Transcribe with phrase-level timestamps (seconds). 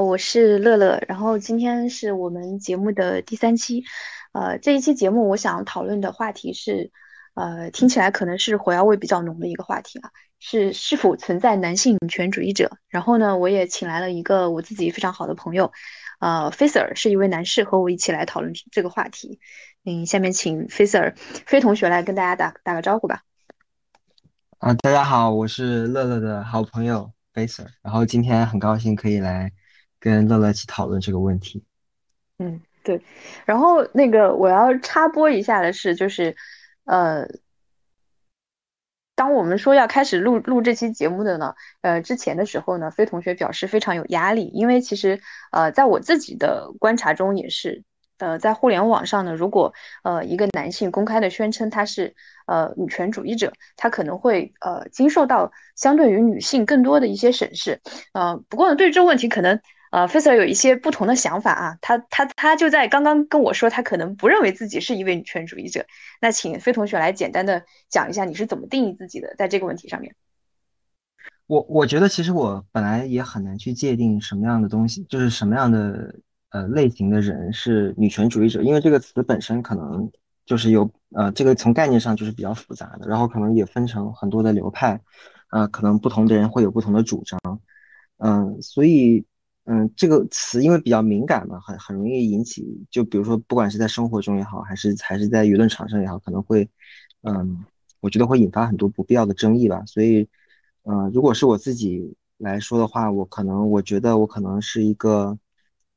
[0.00, 3.84] 我是乐乐，然后今天是我们节目的第三期，
[4.32, 6.90] 呃，这一期节目我想讨论的话题是，
[7.34, 12.78] 呃，听起来可能是火药味比较浓的一个话题啊，是是否存在男性女权主义者？
[12.88, 15.72] 然后呢，我也请来了一个我自己非常好的朋友，
[16.20, 19.38] 呃，Facer 是一位男士，和我一起来讨论这个话题。
[19.84, 21.14] 嗯，下面请 Facer
[21.46, 23.22] 飞同学来跟大家打打个招呼吧。
[24.58, 29.52] 啊，大家好，我是乐乐的好朋友 Facer，然后今天很高兴可以来。
[30.06, 31.64] 跟乐乐一起讨论这个问题。
[32.38, 33.02] 嗯，对。
[33.44, 36.36] 然后那个我要插播一下的是，就是
[36.84, 37.26] 呃，
[39.16, 47.82] 当我们说要开始录录这期节目的呢，呃，之前的时候呢，飞同学表示非常有压力，因为其实呃，在我自己的观察中也是，
[48.18, 52.14] 呃，在互联网上呢，如果呃一个男性公开的宣称他是
[52.46, 57.80] 呃女权主义者，他可能会呃经受到相对于女性更多的一些审视。
[58.12, 59.60] 呃，不过呢，对这个问题可能。
[59.92, 65.86] 呃，Facer 有一些不同的想法啊，他他他就在刚刚跟我说，他可能不认为自己是一位女权主义者。
[66.20, 70.14] 那请飞同学来简单的讲一下，你是怎么定义自己的，在这个问题上面。
[71.46, 76.14] 我我觉得其实我本来也很难去界定什么样的东西，就是什么样的
[76.50, 80.10] 呃类型的人是女权主义者，因为这个词本身可能
[80.44, 85.00] 就是有呃这个从概念上就是比较复杂的，然后可能也分成很多的流派，
[85.52, 87.40] 呃，可能不同的人会有不同的主张，
[88.18, 89.24] 嗯，所以。
[89.68, 96.68] 嗯，这个词因为比较敏感嘛，很很容易引起，就比如说，不管是在生活中也好，还是还是在舆论场上也好，可能会，
[97.22, 97.64] 嗯，
[98.00, 99.82] 我觉得会引发很多不必要的争议吧。
[99.84, 100.28] 所以，
[100.84, 105.36] 嗯，如果是我自己来说的话，我可能我觉得我可能是一个，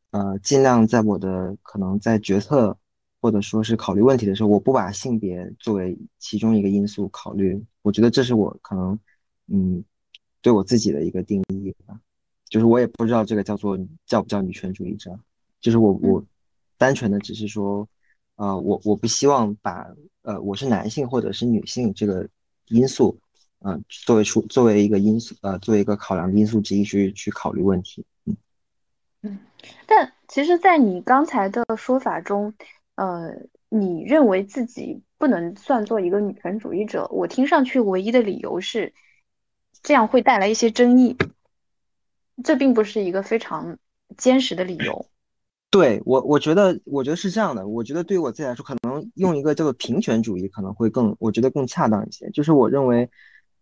[0.09, 2.75] 呃，尽量在我的可能在决策
[3.21, 7.63] 或者说是考虑问题的时候，我不把性别作为其中一个因素考虑。
[7.83, 8.99] 我觉得这是我可能，
[9.47, 9.83] 嗯，
[10.41, 11.99] 对我自己的一个定义吧。
[12.49, 15.17] 就是我也不知道这个叫做叫不叫女权主义者，
[15.61, 16.23] 就是我我
[16.77, 17.87] 单纯的只是说，
[18.37, 19.85] 呃，我我不希望把
[20.23, 22.27] 呃我是男性或者是女性这个
[22.69, 23.17] 因素，
[23.59, 28.35] 嗯，作为出作为一个因素，呃，作为一个考量的因素之一去去考虑问题，嗯
[29.21, 29.39] 嗯。
[29.85, 32.53] 但其实，在你刚才的说法中，
[32.95, 33.31] 呃，
[33.69, 38.93] 你认为自己不能算作一个女权主义者，我听上去唯一的理由是，
[39.83, 41.17] 这样会带来一些争议。
[42.43, 43.77] 这并不是一个非常
[44.17, 45.05] 坚实的理由。
[45.71, 47.67] 对我，我觉得，我觉得是这样的。
[47.67, 52.27] 我觉得对于我自己来说，可能用一个叫做平权主义可能会更，我觉得更恰当一些。
[52.31, 53.07] 就是我认为，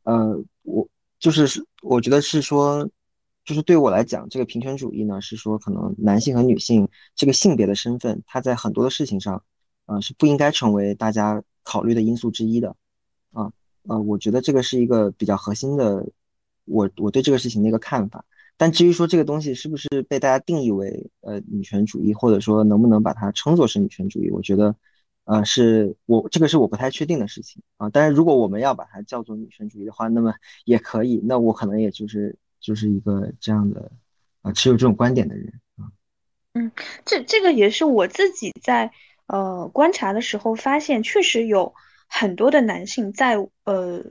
[0.03, 0.87] 呃，我
[1.19, 2.89] 就是我觉得是说，
[3.43, 9.43] 就是对我来讲，这个平权主义呢，是说可能男性和女性这个性别的身份，它在很多的事情上，
[9.87, 12.73] 呃，是不应该成为大家考虑的因素之一的。
[13.33, 13.51] 啊，
[13.89, 16.07] 呃，我觉得这个是一个比较核心的，
[16.63, 18.23] 我我对这个事情的一个看法。
[18.59, 24.75] 但至于说这个东西是不是被大家定义为呃女权主义，或者说能不能把它称作是女权主义，我觉得，
[25.25, 27.87] 呃，是我这个是我不太确定的事情啊。
[27.91, 30.33] 但是如果我们要把它叫做女权主义的话，那么
[30.65, 31.21] 也可以。
[31.23, 33.91] 那我可能也就是就是一个这样的
[34.41, 35.85] 啊持有这种观点的人啊。
[36.53, 36.71] 嗯，
[37.05, 38.91] 这这个也是我自己在
[39.27, 41.75] 呃观察的时候发现，确实有
[42.07, 44.03] 很多的男性在呃。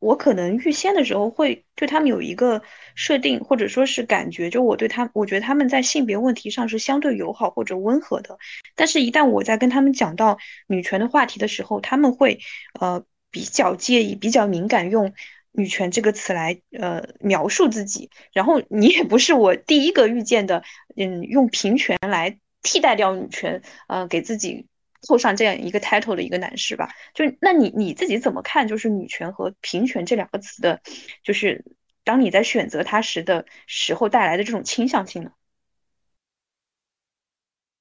[0.00, 2.62] 我可能预先的时候会对他们有一个
[2.94, 8.38] 设定，或者说是感觉，就我对他，我觉得他们在性别问题上是相对友好或者温和的。
[8.74, 12.40] 但是，一旦我在跟他们讲到女权的话题的时候，他们会
[12.80, 15.12] 呃比较介意、比较敏感，用
[15.52, 18.08] 女权这个词来呃描述自己。
[18.32, 20.64] 然后，你也不是我第一个遇见的，
[20.96, 24.66] 嗯，用平权来替代掉女权，呃，给自己。
[25.02, 28.68] 凑上这样一个 title 的一个男士吧，就那你你自己怎么看？
[28.68, 30.80] 就是女权和平权这两个词的，
[31.22, 31.64] 就是
[32.04, 35.32] 当你在选择它时的时候带来的这种倾向性呢？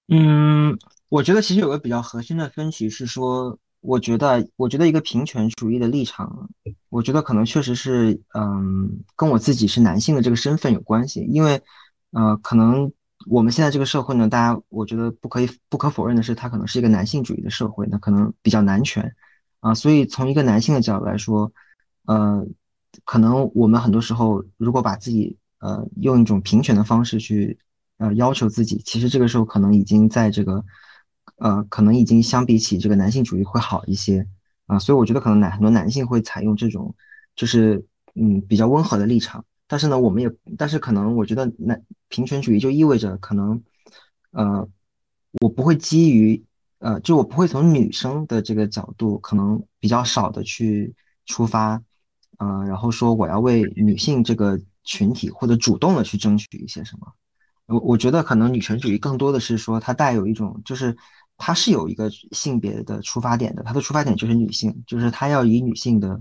[0.08, 0.78] 嗯，
[1.10, 6.50] 我觉得其实有个比较核心的分歧是说，我觉得我觉得一个平权主义的立场，
[6.90, 11.62] 我觉得可能确实是嗯跟我自己是男性的这个身份有关系，因为
[12.12, 12.92] 呃可能。
[13.28, 19.14] 我们现在这个社会呢，大家我觉得不可以不可否认的是，它可能是一个男性主义的社会，那可能比较男权
[19.60, 19.74] 啊。
[19.74, 21.52] 所以从一个男性的角度来说，
[22.06, 22.46] 呃，
[23.04, 27.60] 可能我们很多时候如果把自己呃用一种平权的方式去
[27.98, 30.64] 呃要求自己，其实这个时候可能已经在这个
[31.40, 34.26] 呃可能已经相比起这个男性主义会好一些
[34.66, 34.80] 啊。
[34.80, 36.96] 所以我觉得可能男很多男性会采用这种
[37.36, 39.44] 就是嗯比较温和的立场。
[39.70, 43.62] 但是呢，我们也，但是可能我觉得，那平权主义就意味着可能，
[44.32, 44.68] 呃，
[45.42, 46.44] 我不会基于，
[46.80, 50.92] 呃，就我不会从女生的这个角度，可能比较少的去
[51.28, 51.80] 出发，
[52.40, 57.14] 嗯，然后说我要为女性这个群体或者主动的去争取一些什么，
[57.68, 60.98] 我我觉得可能女权主义更多的是说它带有一种，就是
[61.38, 66.20] 它是有一个性别的出发点的，它的出发点就是女性，就是它要以女性的，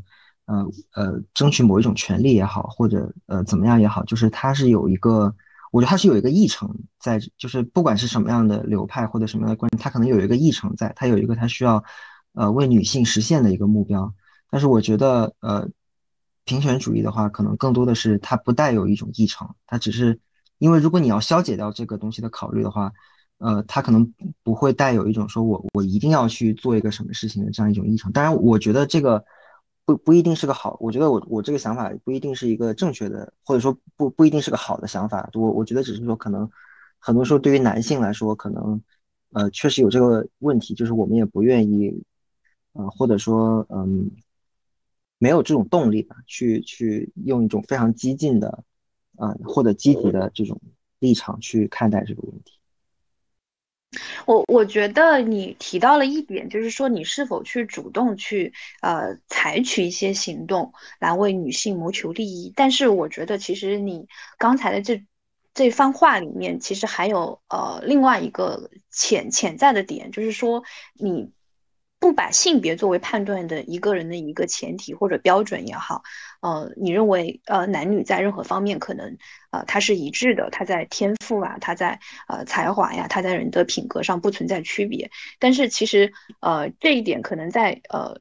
[0.48, 5.32] 呃呃，争取某一种权利也好，或者呃怎么样也好，就是它是有一个，
[5.70, 6.68] 我觉得它是有一个议程
[6.98, 11.84] 在，就是不管是什么样的流派或者什么样的观点，它可能有一个议程在，它有一个它需要
[12.32, 14.12] 呃为女性实现的一个目标。
[14.50, 15.68] 但是我觉得呃
[16.44, 20.18] 平权主义的话，可能更多的是它不带有一种议程，它只是。
[20.60, 22.90] 因为如果你要消解掉这个东西的考虑的话，
[23.38, 24.12] 呃，它可能
[24.42, 28.10] 不会带有一种说我我一定要去做一个什么事情的这样一种议程。
[28.10, 29.24] 当然，我觉得这个
[29.88, 35.30] 不不一定是个好，我觉得我我这个想法不一定是一个正确的，或者说不不一定是个好的想法。
[35.32, 36.50] 我我觉得只是说可能
[36.98, 38.82] 很多时候对于男性来说，可能
[39.30, 42.04] 呃确实有这个问题，就是我们也不愿意，
[42.74, 44.10] 呃或者说嗯
[45.16, 48.64] 没有这种动力吧，去去用一种非常激进的。
[49.16, 50.60] 啊，或者积极的这种
[51.00, 52.57] 立场去看待这个问题。
[54.26, 62.52] 我我觉得你提到了一点，就是说你是否去主动去呃采取一些行动来为女性谋求利益。
[62.54, 64.06] 但是我觉得其实你
[64.38, 65.04] 刚才的这
[65.54, 70.62] 这番话里面，其实还有呃另外一个潜潜在的点，就是说
[70.94, 71.30] 你。
[72.00, 76.04] 不把性别作为判断的一个人的一个前提或者标准也好，
[76.40, 79.16] 呃，你认为呃男女在任何方面可能
[79.50, 85.10] 呃他是一致的，他在天赋啊，他在呃才华呀，他在人的品格上不存在区别。
[85.38, 88.20] 但是其实呃这一点可能在呃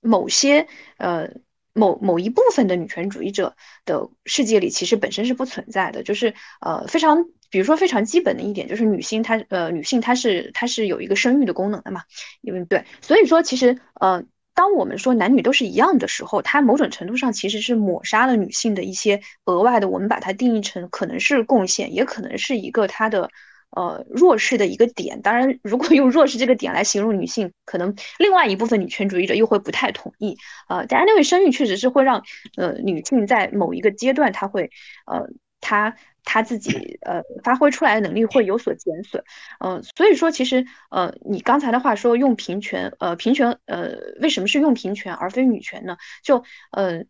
[0.00, 0.66] 某些
[0.96, 1.30] 呃
[1.72, 7.26] 某某一部分的女权主义者的世界里，其实本身是不存在的，就是呃非常。
[7.50, 12.02] 比如说非常基本的一点就是女性她呃女性她是她是有一个生育的功能的嘛，
[12.42, 14.22] 因为对，所以说其实呃
[14.58, 23.30] 当我们说男女都是一样的时候，它某种程度上其实是抹杀了女性的一些额外的，我们把它定义成可能是贡献，也可能是一个她的
[23.70, 25.22] 呃弱势的一个点。
[25.22, 30.36] 当然，如果用弱势这个点来形容女性，可能另外一部分女权主义者又会不太同意。
[30.68, 32.24] 呃，大家认为生育确实是会让
[32.56, 34.72] 呃女性在某一个阶段，她会
[35.06, 35.28] 呃
[35.60, 35.94] 她。
[36.30, 39.24] 他自己呃发挥出来的能力会有所减损，
[39.60, 45.96] 嗯，所以说其实呃你刚才的话说用平权呃平权呃为什么是用平权而非女权呢？
[46.22, 47.04] 就呃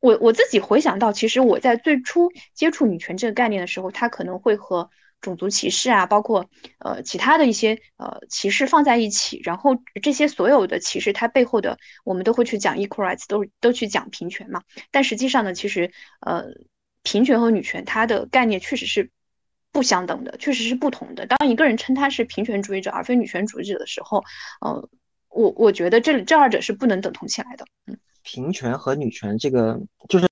[0.00, 4.90] 我我自己回想到，其实我在最初接触女权这个概念的时候，它可能会和
[5.22, 9.70] 种族歧视啊，包括呃其他的一些呃歧视放在一起，然后
[10.02, 14.60] 这些所有的歧视它背后的我们都会去讲 equal rights，都都去讲平权嘛，
[14.90, 15.90] 但实际上呢，其实
[16.20, 16.44] 呃。
[17.06, 19.08] 平权和女权，它的概念确实是
[19.70, 21.24] 不相等的，确实是不同的。
[21.24, 24.24] 当一个人称他是平权主义者而非女权主义者的时候，
[24.60, 24.88] 呃，
[25.28, 27.64] 我我觉得这这二者是不能等同起来的。
[27.86, 30.26] 嗯，平权和女权这个就是，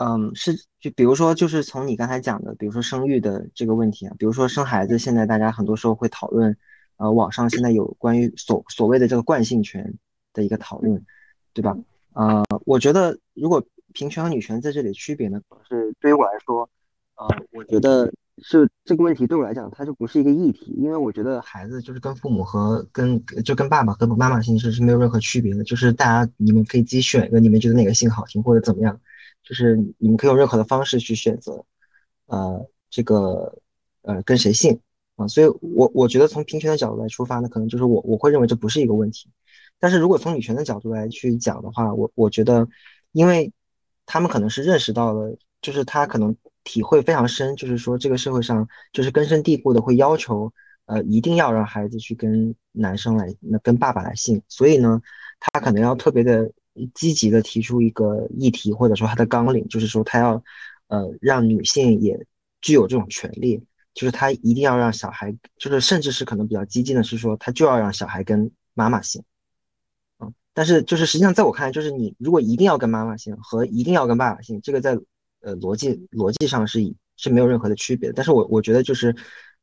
[0.00, 6.56] 嗯，是就比如说，就是从你刚才讲的，比如说生育的这个问题啊，比如说生孩子，现在大家很多时候会讨论，
[6.96, 9.92] 呃，网上现在有关于所所谓的这个惯性权
[10.32, 11.04] 的一个讨论，
[11.52, 11.76] 对吧？
[12.14, 13.62] 呃，我觉得如果。
[13.92, 16.68] 平权和女权在这里区别呢，是对于我来说，
[17.16, 18.12] 呃，我觉得
[18.42, 28.98] 是这个问题对我来讲，它就不是一个议题，因为我觉得孩子就是跟父母和跟就跟爸爸和妈妈姓氏是没有任何区别的，就是大家你们可以自己选一个你们觉得哪个姓好听或者怎么样，
[29.44, 31.64] 就是你们可以用任何的方式去选择，
[32.26, 33.58] 呃，这个
[34.02, 34.80] 呃跟谁姓
[35.16, 39.28] 啊，所以我我觉得从平权的角度来出发呢，可能就是我我会认为这不是一个问题，
[39.78, 42.66] 但是如果从女权的角度来去讲的话，我我觉得
[43.12, 43.52] 因为。
[44.06, 50.52] 他们可能是认识到了，就是他可能体会非常深，就是说这个社会上就是根深蒂固的会要求，
[50.86, 55.00] 呃，一定要让孩子去跟男生来，那跟爸爸来姓，所以呢，
[55.40, 56.50] 他可能要特别的
[56.94, 60.42] 积极的提出一个议题，或者说他的纲领，就是说他要，
[60.88, 62.18] 呃，让女性也
[62.60, 69.22] 具有这种权利，就是他一定要让小孩，就是甚至是可能比较激进的是说，他就要让小孩跟妈妈姓。
[70.54, 74.92] 但是，就是实际上，在我看来，就是你如果一定要跟妈妈姓和一定要跟爸爸姓，这个在
[75.40, 76.78] 呃逻辑逻辑上是
[77.16, 78.12] 是没有任何的区别。
[78.12, 79.16] 但是我我觉得就是，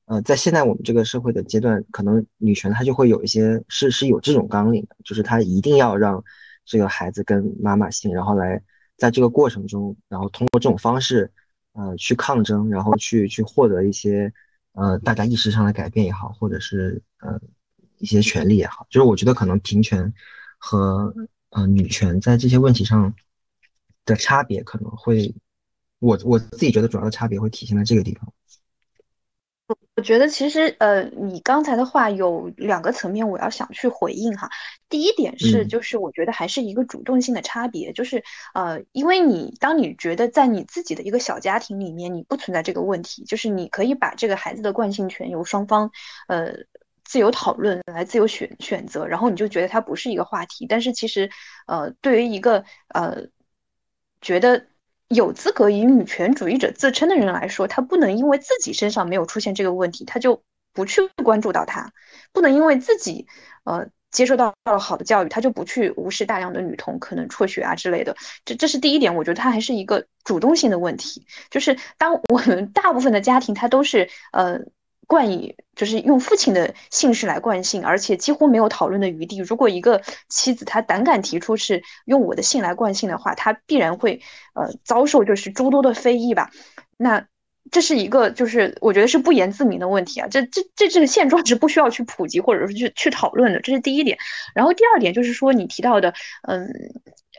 [0.06, 6.24] 呃，在现在我们这个社会的阶段，可能女权它就会有一些是是有这种纲领的，就是她一定要让
[6.66, 8.60] 这个孩子跟妈妈姓，然后来
[8.98, 11.32] 在这个过程中，然后通过这种方式，
[11.74, 14.34] 呃，去抗争，然后去去获得一些
[14.74, 17.40] 呃大家意识上的改变也好，或者是呃
[18.00, 20.12] 一些权利也好，就是我觉得可能平权。
[20.60, 21.12] 和
[21.50, 23.16] 呃女权在这些问题上
[24.06, 25.34] 的差别可能会，
[25.98, 28.32] 我我自己觉得主要的差别会体现在这个地方。
[29.96, 34.50] 我觉得其实呃，你刚才的话有两个层面，我要想去回应哈。
[34.88, 38.24] 第一点是，嗯就是我觉得还是一个主动性的差别，就是
[38.54, 45.92] 呃，因为你当你觉得在你自己的一个小家庭里面，你不存在这个问题，就是你可以把这个孩子的惯性权由双方
[46.28, 46.54] 呃
[47.10, 50.68] 自由讨论来自由选选择，然后你就觉得它不是一个话题。
[50.68, 51.28] 但是其实
[51.66, 53.24] 呃，对于一个呃
[54.22, 54.68] 觉得
[55.08, 61.90] 有资格以女权主义者自称的人来说，他不能因为自己身上没有出现这个问题，他就不去关注到它；
[62.32, 63.26] 不能因为自己
[63.64, 68.16] 呃接受到了好的教育，他就不去无视大量的女童可能辍学啊之类的。
[68.46, 71.26] 这这是第一点，我觉得它还是一个主动性的问题。
[71.50, 74.60] 就是当我们大部分的家庭，它都是呃。
[75.10, 79.40] 冠以就是用父亲的姓氏来冠姓，而且几乎没有讨论的余地。
[79.40, 84.22] 如果一个妻子她胆敢提出是用我的姓来冠姓的话，她必然会
[84.54, 86.52] 呃遭受就是诸多的非议吧。
[86.96, 87.26] 那
[87.72, 90.28] 这是一个就是我觉得是不言自明的问题啊。
[90.28, 94.16] 这这这这个现状是不需要去普及或者是去去讨论的，这是第一点。
[94.54, 96.14] 然后第二点就是说你提到的，
[96.48, 96.70] 嗯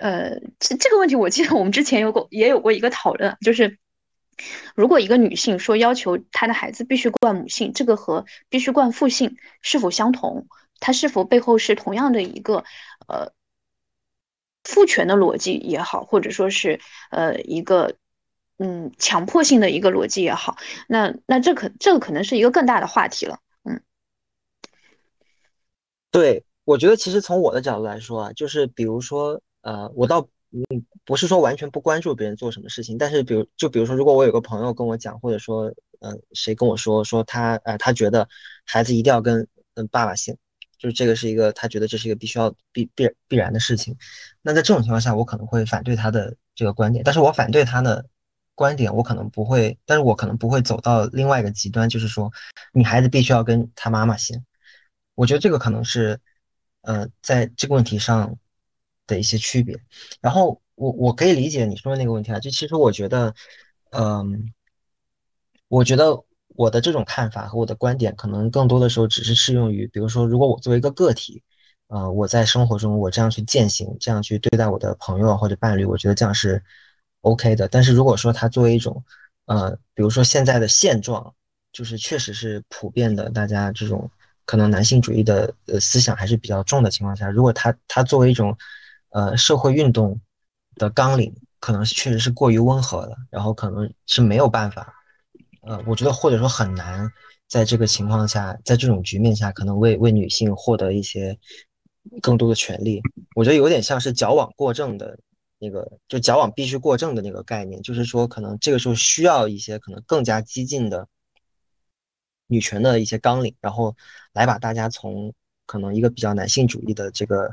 [0.00, 3.79] 呃这这个问题，我记得我们之前有过也有过一个讨论，就是。
[4.75, 10.47] 如果一个女性说要求她的孩子必须冠母姓，这个和必须冠父姓是否相同？
[10.78, 12.64] 它是否背后是同样的一个
[13.06, 13.32] 呃
[14.64, 16.80] 父权的逻辑也好，或者说是
[17.11, 17.97] 呃一个
[18.59, 20.56] 嗯强迫性的一个逻辑也好？
[20.88, 23.40] 那那这可这个可能是一个更大的话题了。
[23.64, 23.82] 嗯，
[26.11, 38.28] 对，我觉得其实从我的角度来说啊，就是比如说，呃，我倒嗯不是说完全不关注别人做什么事情，但是比如就比如说，如果我有个朋友跟我讲，或者说，呃，谁跟我说说他呃他觉得
[38.64, 40.37] 孩子一定要跟嗯爸爸姓，
[40.78, 43.97] 就是这个是一个他觉得这是一个必须要必必必然的事情，
[44.42, 48.04] 那在这种情况下，我可能会反对他的这个观点，但是我反对他的
[48.54, 52.30] 观点，我可能不会，但是我可能不会走到另外一个极端，就是说
[52.73, 54.42] 你孩子必须要跟他妈妈姓。
[55.14, 56.19] 我觉得这个可能是，
[56.83, 58.37] 呃，在这个问题上
[59.11, 59.79] 的一些区别。
[60.21, 63.35] 然后我我可以理解你说的那个问题啊，就其实我觉得，
[63.90, 64.52] 嗯，
[65.69, 66.25] 我觉得
[66.57, 71.43] 我的这种看法和我的观点，可能更多的时候只是适用于，比如说，如果我作为一个个体，
[71.88, 76.62] 呃，我在生活中我这样去践行，这样去对待我的朋友或者伴侣，我觉得这样是
[77.23, 77.69] OK 的。
[77.69, 79.05] 但是如果说它作为一种，
[79.47, 81.35] 呃，比如说现在的现状，
[81.73, 84.11] 就是确实是普遍的，大家这种。
[84.47, 88.57] 可能男性主义的呃思想还是比较重的情况下，如果他他作为一种
[89.11, 90.21] 呃社会运动
[90.76, 94.93] 的纲领，可能确实是过于温和的，然后可能是没有办法，
[95.62, 97.11] 呃，我觉得或者说很难
[97.47, 101.38] 在这个情况下，在这种局面下，可能为为女性获得一些
[102.23, 103.02] 更多的权利，
[103.35, 105.19] 我觉得有点像是矫枉过正的
[105.59, 111.07] 那个，就矫枉必须过正的那个概念，就是说可能这个时候需要一些可能更加激进的。
[112.52, 113.95] 女权的一些纲领，然后
[114.33, 115.33] 来把大家从
[115.67, 117.49] 可能一个比较男性主义的这个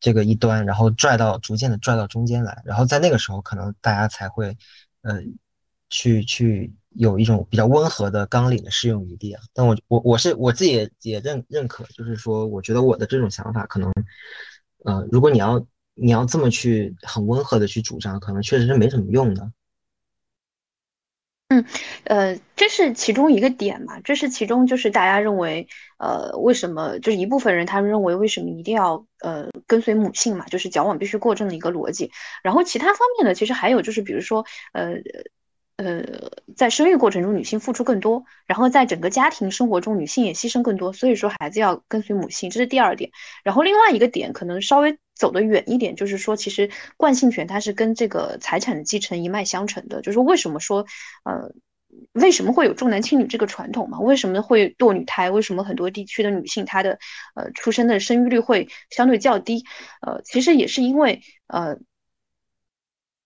[0.00, 4.56] 这个一端，然后拽到逐渐的拽到中间来，然后在那个时候，可能大家才会
[5.02, 5.22] 呃
[5.88, 9.42] 去去有一种比较温和的纲领的适用余地啊。
[9.54, 13.92] 但我我我是我自己也也认认可，就是说，我觉得我的这种想法可能
[14.84, 19.50] 呃，如果你要你要这么去很温和的去主张，可能确实是没什么用的。
[21.48, 21.64] 嗯，
[22.04, 32.10] 呃，这是其中一个点嘛，这是其中就是大家认为，呃，为什么就是一部分人他们认为为什么一定要呃跟随母姓嘛，就是矫枉必须过正的一个逻辑。
[32.42, 34.94] 然后其他方面呢，其实还有就是比如说，呃
[35.76, 36.04] 呃，
[36.56, 43.10] 在生育过程中女性付出更多，然后在整个家庭生活中女性也牺牲更多，所以说孩子要跟随母姓，这是第二点。
[43.44, 44.98] 然后另外一个点可能稍微。
[45.16, 50.02] 走得远一点，就是说，其实惯性权它是跟这个财产的继承一脉相承的。
[50.02, 50.84] 就是为什么说，
[51.24, 51.50] 呃，
[52.20, 53.98] 为什么会有重男轻女这个传统嘛？
[54.00, 55.30] 为什么会堕女胎？
[55.30, 56.98] 为什么很多地区的女性她的
[57.34, 59.64] 呃出生的生育率会相对较低？
[60.00, 61.78] 呃，其实也是因为呃，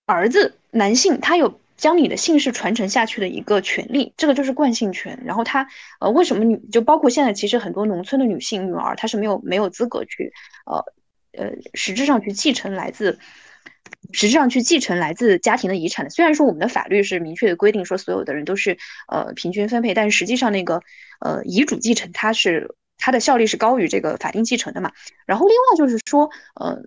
[0.06, 5.22] 儿子男性他有将你的姓氏传承下去的一个权利，这个就是惯性权。
[5.24, 5.66] 然后他
[6.00, 10.32] 呃，为什么女就包括现在其实很多农村的女性女儿她是没有没有资格去
[10.66, 10.84] 呃。
[11.32, 13.20] 呃，实质上去继承来自，
[14.12, 16.10] 实质上去继承来自家庭的遗产。
[16.10, 20.82] 虽然说我们的法律是明确的规定说所有的人都是呃平均分配，但是实际上那个
[21.20, 24.92] 呃遗嘱继承它是它的效力是高于这个法定继承的嘛。
[25.26, 26.78] 然后另外就是说，呃，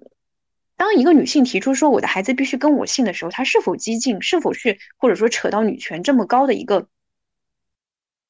[0.75, 6.87] 当一个女性提出说我的孩子必须跟我姓的时候，她是否激进，是否是或者说扯到女权这么高的一个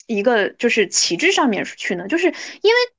[0.08, 2.08] 一个就是旗帜上面去呢？
[2.08, 2.94] 就是因为。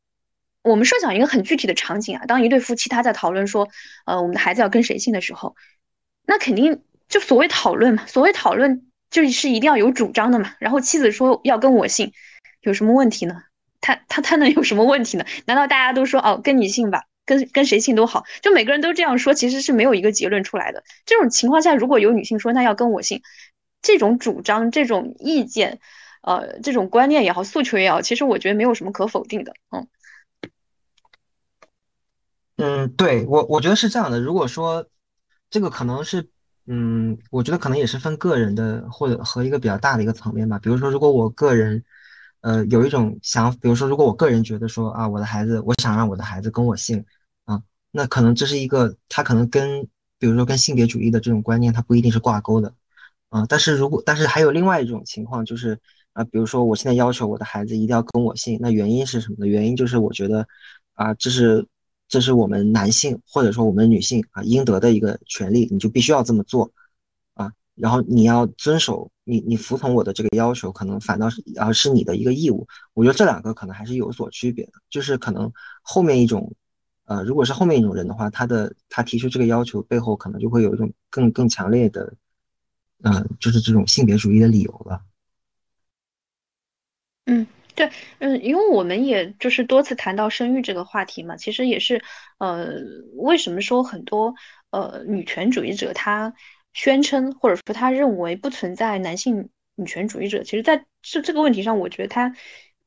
[0.65, 3.69] 我们设想一个很具体的场景啊，当一对夫妻他在讨论说，
[4.07, 5.55] 呃，我们的孩子要跟谁姓的时候，
[6.27, 10.55] 那肯定就所谓讨论嘛，所谓讨论就是一定要有主张的嘛。
[10.59, 12.13] 然后妻子说要跟我姓，
[12.63, 13.43] 有什么问题呢？
[13.83, 15.27] 他他他能有什么问题呢？
[15.47, 20.83] 难道大家都说哦，跟你姓吧，跟跟谁姓都好，就每个人都这样说，其实是没有一个结论出来的。
[21.05, 23.21] 这种情况下，如果有女性说那要跟我姓，
[23.83, 25.79] 这种主张、这种意见，
[26.23, 29.53] 呃，这种观念也好，诉求也好，其实我觉得没有什么可否定的。
[29.71, 29.87] 嗯
[32.57, 34.21] 嗯，对，我我觉得是这样的。
[34.21, 34.87] 如果说
[35.51, 36.29] 这个可能是，
[36.67, 40.57] 嗯，我觉得可能也是分个人的，或者和一个比较大的一个层面吧。
[40.61, 41.83] 比如说，如果我个人，
[42.43, 47.05] 呃，有一种想，比如说，如果我个人觉得说啊，我的孩子，我想让我的孩子跟我姓，
[47.45, 49.83] 啊，那可能这是一个，他可能跟，
[50.21, 52.73] 比如说跟性别主义的这种观念，它不一定是挂钩的，
[53.31, 55.77] 啊，但是如果，但是还有另外一种情况，就是
[56.13, 59.47] 啊，比如说我现在要求我的孩子一定要跟我姓，那原因是什么呢？
[59.49, 60.47] 原因就是我觉得，
[60.95, 61.67] 啊，这是。
[62.07, 66.71] 这是我们男性或者说我们女性啊应得的一个权利，你就必须要这么做
[67.35, 67.51] 啊。
[67.75, 72.67] 然后你要遵守你你服从我的这个要求，可能反倒是而是你的一个义务。
[72.93, 75.51] 我觉得这两个可能还是有所区别的，就是可能
[75.83, 76.55] 后面一种，
[77.07, 82.15] 呃，如果是后面一种人的话，他的他提出这个要求背后可能就会有一种更更强烈的，
[83.03, 85.01] 嗯，就是这种性别主义的理由了。
[87.27, 87.47] 嗯。
[87.75, 92.03] 对，嗯，因为我们也就是多次谈到生育这个话题嘛，其实也是，
[92.39, 92.75] 呃，
[93.17, 94.35] 为什么说很多
[94.71, 96.35] 呃女权主义者他
[96.73, 102.35] 宣称或者说他认为不存在男性女权主义者，其实在这这个问题上，我觉得他，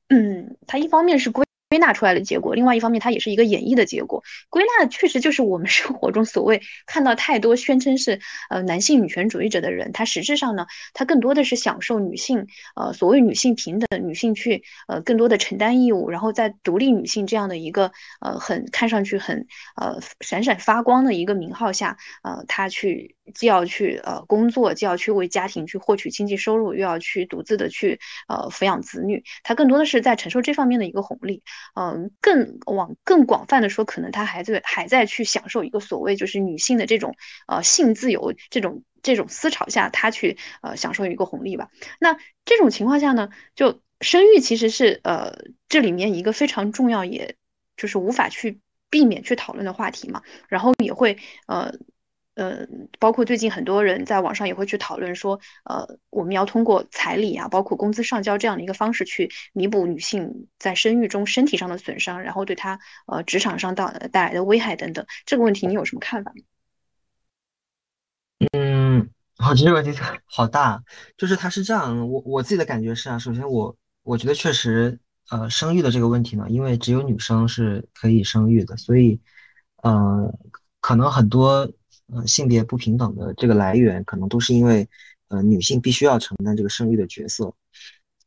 [0.09, 1.46] 嗯，他一方面是归。
[1.69, 4.23] 归纳出来的结果，另外一方面，它也是一个演绎的结果。
[4.49, 12.47] 归纳确实就是我们生活中所谓看到太多宣称是呃男性女权主义者的人，他实质上呢，他更多的是享受女性
[12.77, 19.45] 呃所谓女性平等，女性去呃更多的承担义务，然后在独立女性这样的一个呃很看上去很
[19.75, 23.16] 呃闪闪发光的一个名号下，呃，他去。
[23.33, 31.43] 既要去呃工作，既要去为家庭去获取经济收入，又要去独自的去呃抚养子女，他更多的是在承受这方面的一个红利。
[31.75, 37.15] 嗯，更往更广泛的说，可能他还在还在去享受一个所谓就是女性的这种
[37.47, 41.69] 呃性自由这种这种思潮下，他去呃享受一个红利吧。
[41.99, 45.33] 那这种情况下呢，就生育其实是呃
[45.67, 47.35] 这里面一个非常重要，也
[47.75, 48.59] 就是无法去
[48.89, 50.21] 避免去讨论的话题嘛。
[50.47, 51.73] 然后也会呃。
[52.37, 52.67] 呃，
[52.99, 65.03] 包括最近很多人在网上也会去讨论说，呃，我们要通过彩礼啊，包括工资上交这样的一个方式去弥补女性在生育中身体上的损伤，然后对她呃职场上到带来的危害等等。
[65.25, 66.31] 这个问题你有什么看法？
[68.53, 69.91] 嗯，好，这个问题
[70.25, 70.83] 好大，
[71.17, 74.99] 就是它是这样，我我自己的感觉是啊，首先我我觉得确实，
[75.31, 79.19] 呃，生育的这个问题呢，因为只有女生是可以生育的，所以，
[79.81, 80.31] 呃，
[80.79, 81.67] 可能很多。
[82.13, 84.87] 呃，性别不平等的这个来源，可能都是因为，
[85.27, 87.53] 呃，女性必须要承担这个生育的角色。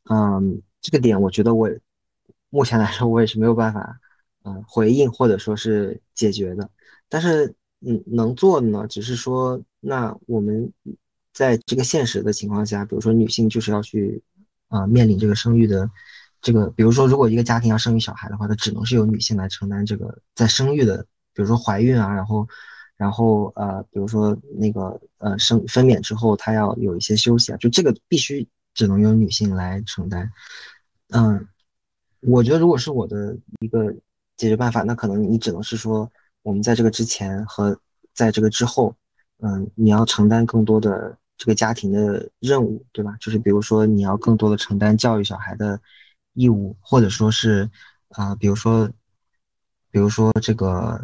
[0.07, 1.67] 嗯，这个点我觉得我
[2.51, 3.99] 目前来说我也是没有办法，
[4.43, 6.69] 嗯，回应或者说是解决的。
[7.09, 10.71] 但是，嗯，能做的呢，只是说，那我们
[11.33, 14.21] 在这个现实的情况下，比如说女性就是要去，
[14.67, 15.89] 啊，面临这个生育的
[16.39, 22.47] 这个，比如说如果一个家庭要生育小孩的话，它只能是由女性来承担这个在生育的，比如说怀孕啊，然后。
[23.01, 30.31] 然后呃，比如说那个呃生分娩之后，她要有一些休息啊，就这个必须只能由女性来承担。
[31.09, 31.47] 嗯，
[32.19, 33.91] 我觉得如果是我的一个
[34.37, 36.07] 解决办法，那可能你只能是说，
[36.43, 37.75] 我们在这个之前和
[38.13, 38.95] 在这个之后，
[39.39, 43.17] 嗯，你要承担更多的这个家庭的任务，对吧？
[43.19, 45.81] 就是比如说你要更多的承担教育小孩的
[46.33, 47.67] 义务，或者说是
[48.09, 48.87] 啊，比如说。
[49.91, 50.99] 比如说这个，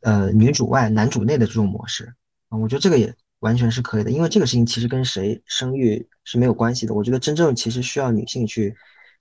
[0.00, 2.12] 呃，女主外男主内的这种模式
[2.48, 6.94] 啊，我觉得这个也完全是可以的，因为这个事情其实跟谁生育是没有关系的。
[6.94, 8.74] 我觉得真正其实需要女性去，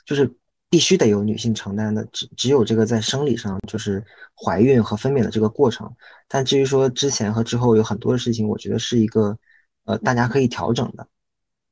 [0.06, 0.30] 就是
[0.70, 4.04] 必须得有女性承担的，只只有这个在生理上就是
[4.36, 5.88] 怀孕和分娩的这个过程。
[6.28, 9.38] 但至于说之前和之后有很多的事情，我觉得是一个
[9.86, 11.08] 呃大家可以调整的，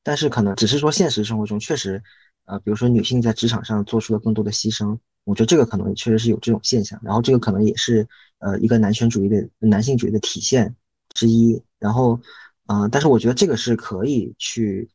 [0.04, 2.04] 但是可能只是说现实生活中确实，
[2.46, 4.98] 呃，比如说女性在职场上做出了更多的牺牲。
[5.24, 8.08] 我觉得这个可能确实是有这种现象，然后这个可能也是
[8.40, 10.76] 呃一个男权主义的男性主义的体现
[11.14, 11.62] 之一。
[11.78, 12.20] 然后，
[12.68, 14.90] 嗯，但是我觉得这个是可以去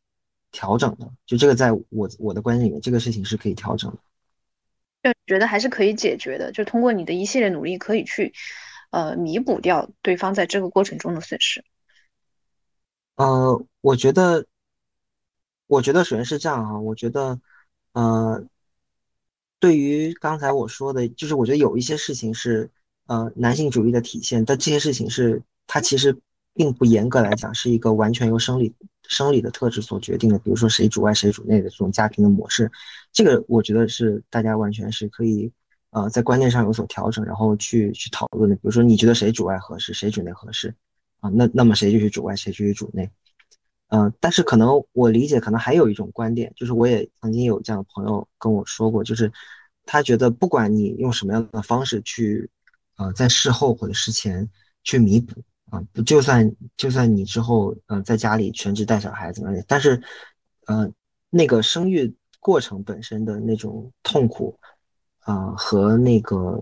[0.50, 3.98] 调整的，就这个在我我的观念里面，这个事情是可以调整的。
[5.04, 8.32] 就觉得还是可以解决的，就通过你的一系列努力，可以去
[8.90, 11.64] 呃弥补掉对方在这个过程中的损失。
[13.14, 14.44] 呃，我觉得，
[15.66, 17.38] 我觉得首先是这样啊，我觉得，
[17.92, 18.44] 呃。
[19.58, 22.70] 对于刚才我说的，就是我觉得有一些事情是
[23.06, 26.14] 呃男性主义的体现，但这些事情是它其实
[26.52, 28.72] 并不严格来讲是一个完全由生理
[29.08, 32.70] 生理的特质所决定的，比如说谁主外谁主内的这种家庭的模式，
[33.12, 35.50] 这个我觉得是大家完全是可以
[35.90, 38.54] 呃在观念上有所调整，然后去去讨论的。
[38.56, 40.72] 比如说你觉得谁主外合适，谁主内合适
[41.20, 41.30] 啊？
[41.30, 43.10] 那那么谁就去主外，谁就去主内。
[43.88, 49.32] 嗯，但是可能我理解，可能还有一种观点，就是我也曾经有这样的朋友跟我说过，就是
[49.84, 52.50] 他觉得不管你用什么样的方式去，
[52.96, 54.48] 呃，在事后或者事前
[54.82, 60.02] 去弥补啊，不就算就算你之后呃在家里全职带小孩子，但是
[60.66, 60.90] 呃
[61.30, 64.58] 那个生育过程本身的那种痛苦
[65.20, 66.60] 啊和那个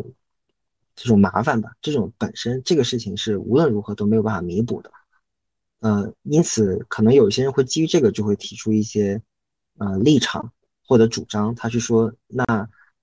[0.94, 4.90] 这种麻烦吧，这种本身这个事情是无论如何都没有办法弥补的。
[5.85, 9.20] 呃，因此可能有些人会基于这个就会提出一些
[9.77, 10.51] 呃立场
[10.87, 12.42] 或者主张，他去说，那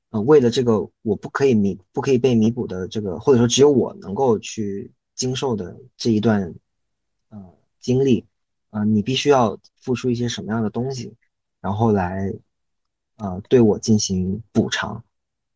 [0.10, 6.52] 呃为了这个我不可以弥不可以被弥补的这个，或者说只有我能够去经受的这一段
[7.30, 7.38] 呃
[7.80, 8.26] 经历，
[8.72, 11.14] 啊，你必须要付出一些什么样的东西，
[11.60, 12.34] 然后来
[13.18, 15.04] 呃对我进行补偿。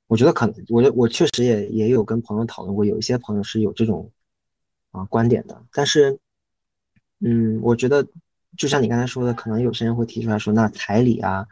[0.06, 4.12] 我觉得可能，我我确实也也有跟朋友讨论过，有一些朋友是有这种
[4.92, 6.20] 啊观点的，但是。
[7.21, 8.06] 嗯，我觉得
[8.58, 11.47] 就像你刚才说的，可能有些人会提出来说，那彩礼啊，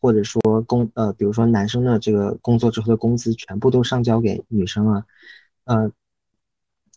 [0.00, 5.06] 或者说工呃，比如说男生的这个工作之后的工资全部都上交给女生啊，
[5.64, 5.90] 呃，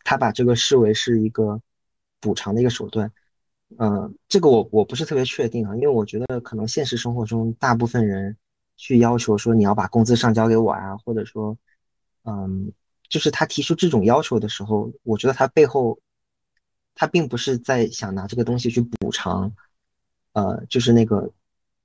[0.04, 1.62] 他把这个视为是一个
[2.20, 3.12] 补偿的一个手段，
[3.78, 8.36] 呃，这个我我不是特别确定啊，因为我觉得可能现实生活中大部分人
[8.78, 11.56] 去要求说你要把工资上交给我啊，或者说，
[12.24, 12.72] 嗯，
[13.10, 15.98] 就是他提出这种要求的时候，我觉得他背后。
[17.00, 19.54] 他并不是在想拿这个东西去补偿，
[20.34, 21.32] 呃，就是那个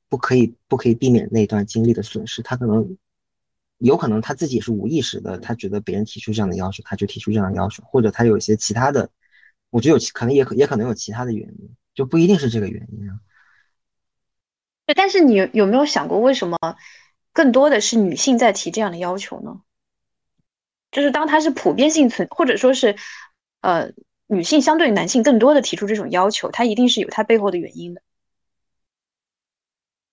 [0.08, 2.40] 不可以不可以避免那段经历的损失。
[2.40, 2.96] 他可能
[3.76, 9.10] 有可能他自己是无意识的，他觉得别人提出这样的要求，他就提出这样的要求，或者他有一些其他的，
[9.68, 13.20] 我觉得有可能也也可能有其他的原因，就不一定是这个原因啊。
[14.86, 16.56] 对，但是你有没有想过，为什么
[17.34, 19.60] 更多的是女性在提这样的要求呢？
[20.90, 22.96] 就是当它是普遍性存，或者说是
[23.60, 23.92] 呃。
[24.32, 28.00] 女性相对男性更多的提出这种要求，它一定是有它背后的原因的。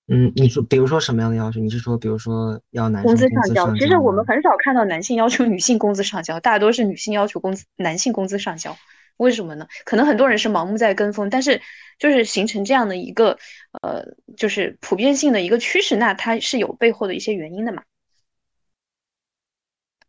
[0.08, 1.62] 嗯，你说，比如说什么样的要求？
[1.62, 3.73] 你是说，比如说要男工资上交？
[3.75, 8.75] 其实我们很少看到男性要求女性工资上交，大多是女性要求工资男性工资上交。
[9.15, 9.65] 为什么呢？
[9.86, 11.62] 可能很多人是盲目在跟风，但是
[11.97, 13.38] 就是形成这样的一个
[13.82, 14.03] 呃，
[14.36, 17.84] 就是普遍性的一个趋势，那它是有背后的一些原因的嘛？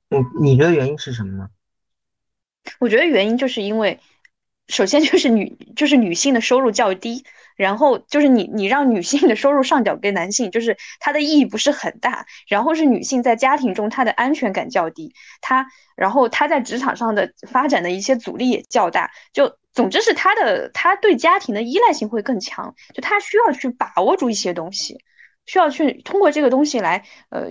[0.09, 1.49] 嗯，你觉得原因是什么呢？
[2.79, 4.01] 我觉得原因就是因为，
[4.69, 7.25] 首先就是女就是女性的收入较低，
[7.57, 12.27] 然后就是你你让女性的收入上缴给男性，就是它的意义不是很大。
[12.49, 19.11] 然后是女性在家庭中她的安全感较低，她然后她在职场上的发展的一些阻力也较大。
[19.33, 25.03] 就总之是她的她对家庭的依赖性会更强，就她需要去把握住一些东西，
[25.47, 27.49] 需要去通过这个东西来呃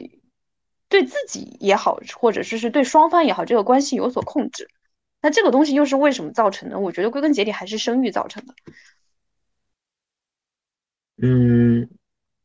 [0.88, 4.70] 对自己也好，或者说是对双方也好，这个关系有所控制。
[5.22, 6.80] 那这个东西又是为什么造成的？
[6.80, 8.54] 我觉得归根结底还是生育造成的。
[11.22, 11.90] 嗯，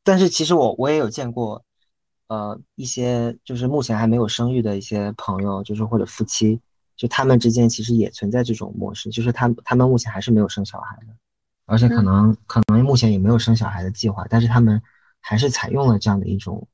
[0.02, 1.64] 但是其实我我也有见过，
[2.26, 6.60] 呃，一些就是目前还没有生育的一些朋友，就是或者夫妻，
[6.96, 11.14] 就他们之间其实也存在这种模式，就是他他们目前还是没有生小孩的，
[11.66, 14.82] 而且可能可能目前也没有生小孩的计划，但是他们
[15.20, 16.66] 还是采用了这样的一种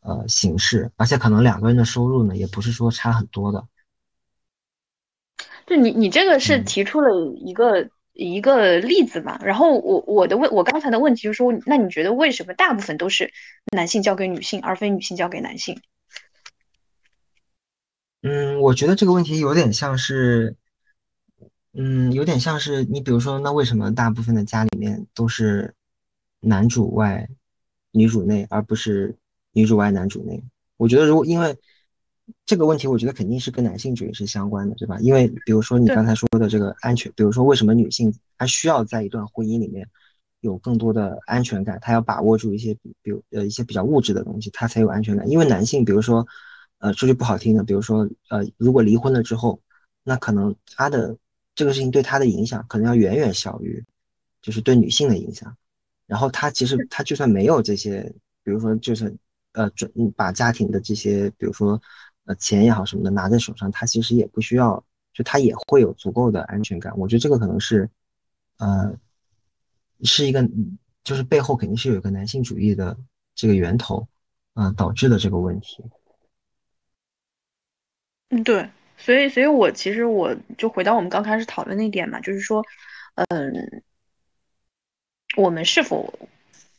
[0.00, 3.62] 呃形式，而且可能两个人的收入呢也不是说差很多的。
[5.66, 9.36] 就你，你这个是提出了一个一个例子嘛？
[9.42, 13.32] 然后我我的问，我刚才的问题就是说，那你觉得为什么大部分都是
[13.72, 15.80] 男性交给女性，而非女性交给男性？
[18.22, 20.54] 嗯，我觉得这个问题有点像是，
[21.74, 25.74] 嗯，有点像是你比如说，那为什么大部分的家里面都是
[26.40, 27.28] 男主外
[27.90, 29.16] 女主内，而不是
[29.50, 30.40] 女主外男主内？
[30.76, 31.56] 我觉得如果因为。
[32.44, 34.98] 这个问题我觉得肯定是跟男性主义是相关的，对吧？
[35.00, 39.88] 因为比如说你刚才说的这个安全，比如说为什么女性她需要在一段婚姻里面
[40.40, 45.28] 有更多的安全感，她要把握住一些比如呃一些比较物质的东西，她才有安全感。
[45.28, 46.26] 因为男性，比如说
[46.78, 49.60] 呃说句不好听的，比如说呃如果离婚了之后，
[50.02, 51.16] 那可能他的
[51.54, 53.84] 这个事情对他的影响可能要远远小于
[54.42, 55.56] 就是对女性的影响。
[56.06, 58.02] 然后他其实他就算没有这些，
[58.42, 59.14] 比如说就是
[59.52, 61.80] 呃准把家庭的这些，比如说。
[62.26, 66.92] 呃，钱也好什么的拿在手上，他其实也不需要，就他也会有足够的安全感。
[66.98, 67.88] 我觉得这个可能是，
[68.58, 68.92] 呃，
[70.02, 70.46] 是一个，
[71.04, 72.96] 就是背后肯定是有一个男性主义的
[73.34, 74.06] 这个源头，
[74.54, 75.84] 呃，导致的这个问题。
[78.30, 82.64] 嗯，对，所以，所以我其实我就回到我们刚开始讨论那点嘛，就是说，
[83.28, 83.82] 嗯，
[85.36, 86.12] 我们是否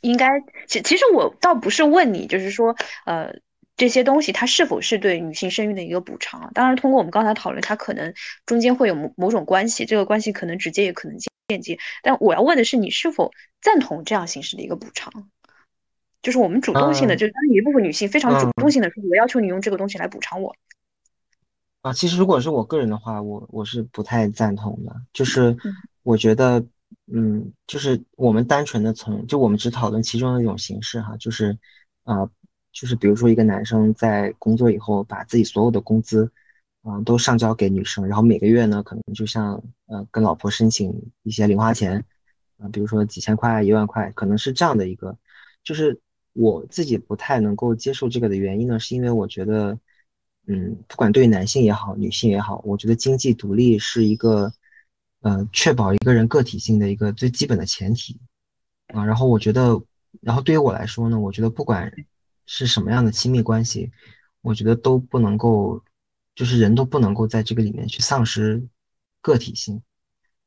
[0.01, 0.41] 应该？
[0.67, 3.33] 其其实我倒不是问你，就是说，呃，
[3.77, 6.51] 这些东西它是否是对女性生育的一个补偿？
[6.53, 8.13] 当然，通过我们刚才讨论，它可能
[8.45, 11.77] 中间会有某某种关系，这个关系可能直接也可能间接。
[12.01, 15.29] 但我要问的是，你是否赞同这样形式的一个补偿？
[16.23, 20.53] 就是我们主动性的，就是一部分女性非常主动性的说，我要求你用这个东西来补偿我。
[21.81, 24.93] 啊，其实如果是我个人的话，我我是不太赞同的。
[25.13, 25.55] 就是
[26.01, 26.65] 我觉得，
[27.13, 31.57] 嗯，就是我们单纯的从就我们只讨论其中的一种形式哈，就是
[32.03, 32.27] 啊，
[32.71, 36.31] 就是比如说一个男生在工作以后，把自己所有的工资，
[36.83, 42.03] 嗯，都上交给女生，然后每个月呢，可能就像呃跟老婆申请一些零花钱，
[42.57, 45.17] 啊，比如说几千块、一万块，可能是这样的一个。
[45.63, 45.99] 就是
[46.33, 49.77] 我自己不太能够接受这个的原因呢，是因为我觉得。
[50.49, 54.49] 嗯，不管对男性也好，女性也好，我觉得经济独立是一个，
[55.19, 58.17] 呃，确保一个人个体性的一个最基本的前提
[58.93, 59.03] 啊。
[59.03, 59.77] 然后我觉得，
[60.21, 61.91] 然后对于我来说呢，我觉得不管
[62.47, 63.91] 是什么样的亲密关系，
[64.41, 65.79] 我觉得都不能够，
[66.33, 68.59] 就是人都不能够在这个里面去丧失
[69.21, 69.79] 个体性。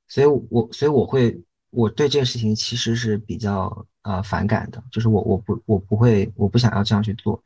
[0.08, 7.40] 所以，我所以我会，我对这个事情其实是比较呃反感的，就是我我不我不会，我不想要这样去做，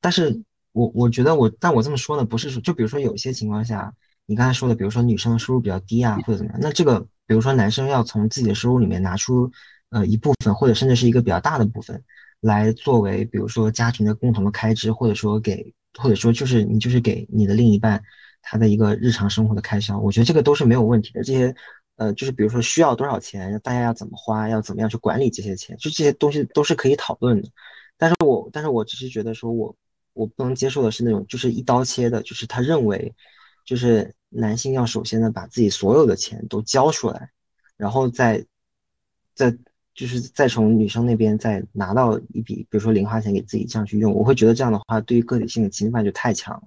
[0.00, 0.42] 但是。
[0.72, 3.92] 我我觉得我，但我这么说呢，不是说就比如说有些情况下，
[4.26, 9.50] 你刚才说的，比如说女生的收入比较低啊，或者怎么样，那这个比如说男生要从自己的收入里面拿出
[9.88, 12.00] 呃一部分，或者甚至是一个比较大的部分，
[12.40, 18.02] 来作为比如说家庭的共同的开支，或者说给或者说就是你就是给你的另一半
[18.42, 21.22] 他的一个日常生活的开销，我觉得这个都是没有问题的。
[21.22, 21.54] 这些
[21.96, 27.48] 呃就是比如说需要多少钱，大家要怎么花，要怎么样去管理这些钱，就这些东西都是可以讨论的。
[27.96, 29.74] 但是我但是我只是觉得说我。
[30.12, 33.14] 我不能接受的是那种就是一刀切的，就是他认为，
[33.64, 37.30] 就是男性要首先呢把自己所有的钱都交出来，
[37.76, 38.44] 然后再，
[39.34, 39.56] 再
[39.94, 46.62] 就是再从女生那边再拿到一笔，比如说零花钱给自己这样去用，我会觉得这样的话对于个体性的侵犯就太强了。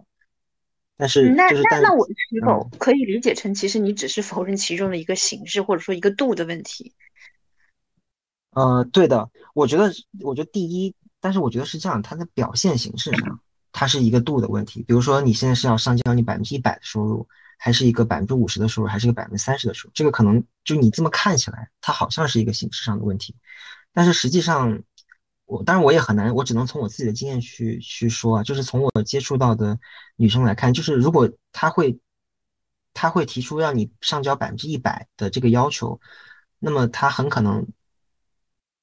[0.95, 6.93] 但是，那那那我是否可以理解成，其实你只是否认其中的一个形式，或者说一个度的问题？
[8.51, 10.93] 呃，对的，我觉得，我觉得第一。
[11.19, 13.39] 但是我觉得是这样，它的表现形式上，
[13.71, 14.83] 它是一个度的问题。
[14.83, 17.25] 比如说，你现在是要上交你百分之一百的收入，
[17.63, 19.91] 还是一个百分之五十的收入，还是一个百分之三十的收入？
[19.93, 23.33] 这个可能就你这么看起来，它好像是一个形式上的问题。
[23.93, 24.83] 但是实际上，
[25.45, 29.79] 我当然我也很难，我只能从我自己的经验去去说啊，就是从我接触到的
[30.17, 31.97] 女生来看，就是如果她会，
[32.93, 35.97] 她会提出让你上交百分之一百的这个要求，
[36.59, 37.65] 那么她很可能。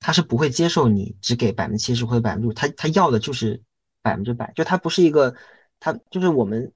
[0.03, 3.63] 他是不会接受你只给百分之七十或者百分之五，他他要的就是
[4.01, 5.37] 百分之百，就他不是一个，
[5.79, 6.73] 他就是我们，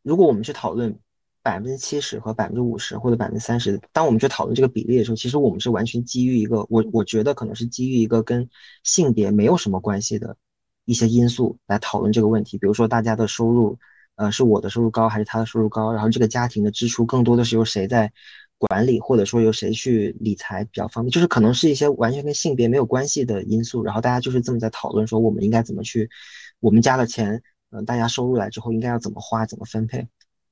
[0.00, 0.98] 如果我们去讨论
[1.44, 8.48] 百分之七十和百分之五十或者百分之三十，当我们去讨论这个比例的时候，其实我们是完全基于一个我我觉得可能是基于一个跟
[8.82, 10.36] 性别没有什么关系的
[10.86, 13.78] 一些因素来讨论这个问题，比如说大家的收入，
[14.16, 18.12] 呃，是我的收入高还是他的收入高，然后这个家庭的支出更多的是由谁在。
[18.56, 26.08] 管理或者说由谁去理财比较方便，就是可能是一些完全跟性别没有关系的因素，然后大家就是这么在讨论说我们应该怎么去，
[26.60, 30.06] 我们家的钱，嗯，大家收入来之后应该要怎么花，怎么分配。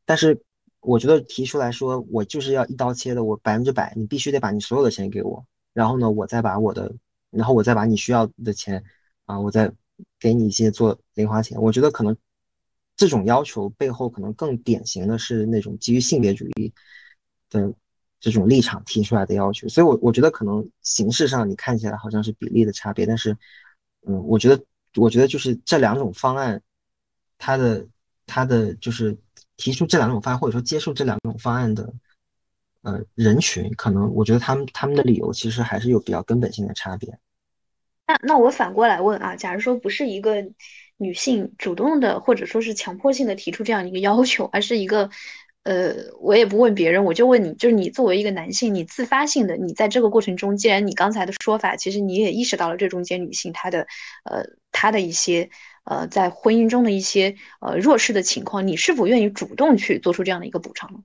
[0.05, 0.39] 但是
[0.83, 5.43] 我觉得提出来说我就是要一刀切的，我百分之百，你必须得把你所有的钱给我，
[5.73, 6.93] 然后呢，我再把我的，
[7.31, 8.83] 然后我再把你需要的钱，
[9.25, 9.73] 啊，我再
[10.21, 11.61] 给你一些做零花钱。
[11.61, 12.15] 我觉得可能
[12.97, 16.73] 这种要求背后可能更典型的是那种基于性别主义
[17.49, 17.73] 的。
[18.25, 23.37] 这种立场提出来的要求，所以，我我觉得可能形式上你看起来好像是比例的差别，但是，
[24.07, 24.65] 嗯，我觉得，
[24.95, 26.63] 我觉得就是这两种方案，
[27.37, 27.85] 它的
[28.25, 29.19] 它的就是
[29.57, 31.93] 提出这两种方案或者说接受这两种方案的，
[32.83, 37.19] 呃，人群，可能我觉得他们他们的理由其实还是有比较根本性的差别。
[38.07, 40.45] 那那我反过来问啊，假如说不是一个
[40.97, 45.11] 女性主动的或者说是强迫性的提出这样一个要求，而是一个。
[45.65, 53.87] 呃，我也不问别人，我就问你，就是你作为一个男性，你自发性的，你在这个过程中，既然你刚才的说法，其实你也意识到了这中间女性她的，
[54.25, 55.51] 呃，她的一些，
[55.85, 61.01] 呃，在婚姻中的一些，呃，弱势的情况，你是否愿意主动去做出这样的一个补偿呢？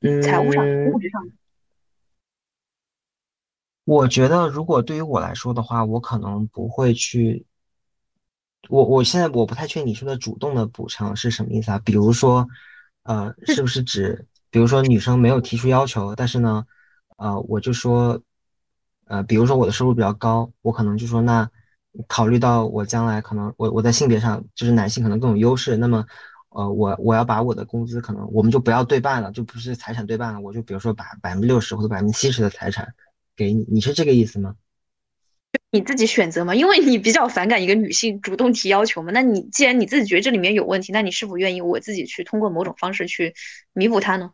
[0.00, 1.28] 嗯，财务上、物质上。
[3.84, 7.44] 我觉得，如果对于我来说的话，我可能不会去。
[8.68, 11.78] 我我现在我不太确定你说的主动的补偿是什么意思啊？
[11.80, 12.46] 比如说，
[13.02, 16.64] 呃，是不是指，比如说女生没有提出要求，但是呢，
[17.16, 18.20] 呃，我就说，
[19.06, 21.50] 呃，比如说我的收入比较高，我可能就说，那
[22.06, 26.06] 考虑到我将来可能我我在性别上就是男性可能更有优势，那么，
[26.50, 32.94] 呃，我我要把我的工资可能我们就不要对半了，就不是财产对半了，我就比如说把百分之六十或者百分之七十的财产
[33.36, 34.54] 给你，你是这个意思吗？
[35.72, 39.10] 你自己选择嘛，因为你比较反感一个女性主动提要求嘛。
[39.12, 43.34] 那你既然你自己觉得这里面有问题，那你是否愿意我自己去通过某种方式去
[43.72, 44.32] 弥补它呢？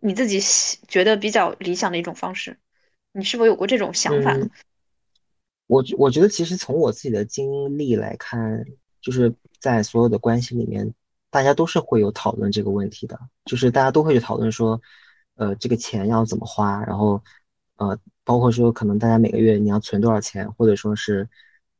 [0.00, 0.40] 你自己
[0.88, 2.58] 觉得比较理想的一种方式，
[3.12, 4.48] 你是否有过这种想法呢？
[5.66, 8.62] 我我觉得其实从我自己的经历来看，
[9.00, 10.92] 就是在所有的关系里面，
[11.30, 14.78] 大家都是会有讨论这个问题的，就是大家都会去讨论说，
[15.36, 17.18] 呃，这个钱要怎么花，然后，
[17.76, 21.26] 呃，包括说可能大家每个月你要存多少钱，或者说是，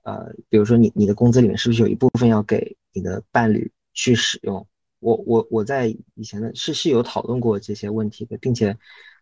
[0.02, 4.66] 呃，比如说你你的工资里面是不是有一部分要给你的伴侣去使用？
[5.00, 8.74] 我我我在以前的是是有讨论过这些问题的，并且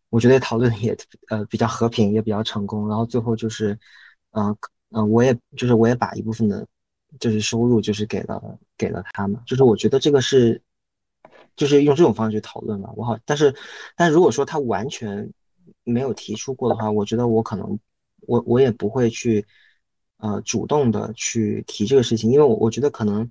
[0.09, 0.97] 我觉得讨论也
[1.31, 3.77] 呃比较和平，也比较成功，然后最后就是。
[4.33, 4.57] 嗯
[4.95, 6.67] 嗯，我也就是我也把一部分的，
[7.19, 10.61] 就是收入就是给了给了他们，就是我觉得这个是，
[11.57, 12.91] 就是用这种方式去讨论吧。
[12.95, 13.55] 我好，但是
[13.97, 15.33] 但如果说他完全
[15.85, 17.79] 没有提出过的话，我觉得我可能
[18.27, 19.47] 我我也不会去
[20.19, 23.31] 呃主动的去提这个事情，因为我我觉得可能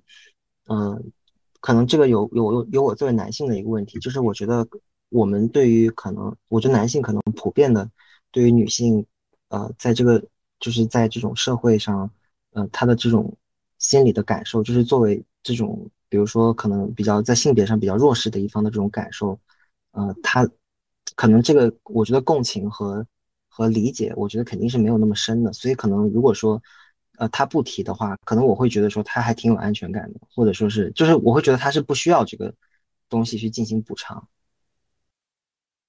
[0.66, 1.12] 嗯
[1.60, 4.66] 可能这个有有有有我作为男性的一个问题，就是我觉得
[5.10, 7.88] 我们对于可能我觉得男性可能普遍的
[8.32, 9.06] 对于女性
[9.48, 10.20] 呃在这个。
[10.62, 12.08] 就是在这种社会上，
[12.52, 13.36] 呃，他的这种
[13.78, 19.36] 心理的感受，就是作为这种，比如说可能比较在性别上比较弱势的一方的这种感受，
[19.90, 20.48] 呃，他
[21.16, 23.04] 可能这个我觉得共情和
[23.48, 25.52] 和理解，我觉得肯定是没有那么深的。
[25.52, 26.62] 所以可能如果说，
[27.18, 32.54] 呃，他不提的话，可能我会觉得说他还挺有安全感的，或者说是就是我会觉得他是不需要这个
[33.08, 34.26] 东西去进行补偿。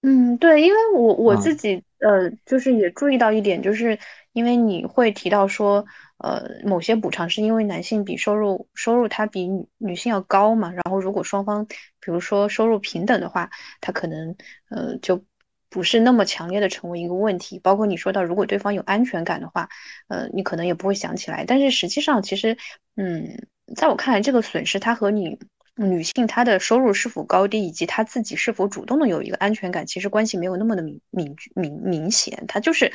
[0.06, 3.98] 嗯，对，因为我我自己呃，就是也注意到一点，就是
[4.34, 5.86] 因为你会提到说，
[6.18, 14.36] 呃，某些补偿是因为男性比收入收入他比女女性要高嘛，然后如果双方比如说收入平等的话，他可能
[14.70, 15.24] 呃就
[15.70, 17.58] 不是那么强烈的成为一个问题。
[17.60, 19.70] 包括你说到，如果对方有安全感的话，
[20.10, 21.46] 呃，你可能也不会想起来。
[21.46, 22.58] 但是实际上，其实
[22.98, 25.40] 嗯，在我看来，这个损失它和你。
[25.76, 32.46] 女性她的收入是否高低，以及她自己是否主动的有一个安全感，其实关系没有那么的明明明明显。
[32.48, 32.92] 她就是，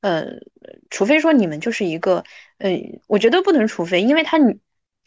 [0.00, 0.26] 呃，
[0.90, 2.24] 除非说你们就是一个，
[2.58, 4.58] 嗯，我觉得不能除非，因为她女，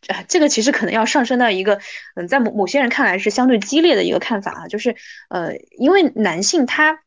[0.08, 1.80] 啊，这个其实可能要上升到一个，
[2.16, 4.96] 嗯，在某某些人看来是相对激烈的一个看法啊，就是，
[5.30, 7.00] 呃，因为男性他。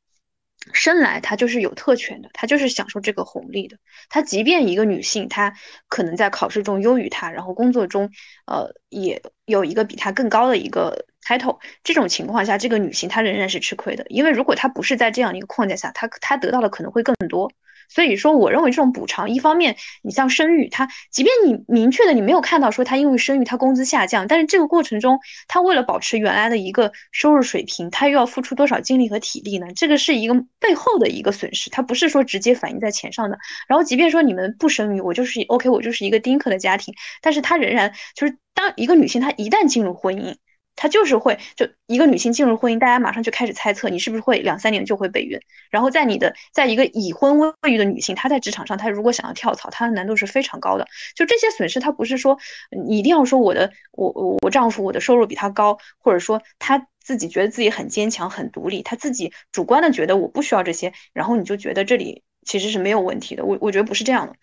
[0.73, 3.77] 生来他就是有特权的，他就是享受这个红利的。
[4.09, 5.55] 他即便一个女性，她
[5.89, 8.11] 可能在考试中优于他，然后工作中，
[8.47, 17.53] 呃，也有一个比他更高的一个 title，这种情况下，这个女性她仍然是吃亏的，因为如果她不是在这样一个框架下，她她得到的可能会更多。
[17.89, 25.19] 所以说，我认为这种补偿，一方面，你像生育，他即便你明确的你没有看到说他因为生育他工资下降，但是这个过程中，
[25.49, 29.67] 他为了保持原来的一个收入水平，他又要付出多少精力和体力呢？
[29.75, 33.39] 这个是一个背后的一个损失，它不是说直接反映在钱上的。
[33.69, 40.37] 然后，即便说你们不生育，我就是 OK，我就是一个丁克的家庭，但是他仍然就是当一个女性，她一旦进入婚姻。
[40.77, 45.41] 她就是会，就一个女性进入婚姻，大家马上就开始猜测你是不是会两三年就会备孕。
[45.71, 50.87] 然后在你的，在一个已婚未育的女性，她在职场上，她如果想要跳槽，她的难度是非常高的。
[51.15, 52.39] 就这些损失，她不是说
[52.87, 63.45] 你一定要说我的，我我我丈夫我的收入比他高，或者说他自己觉得自己很坚强很独立，他自己主观的觉得我不需要这些，然后你就觉得这里其实是没有问题的。
[63.45, 64.37] 我我觉得不是这样的。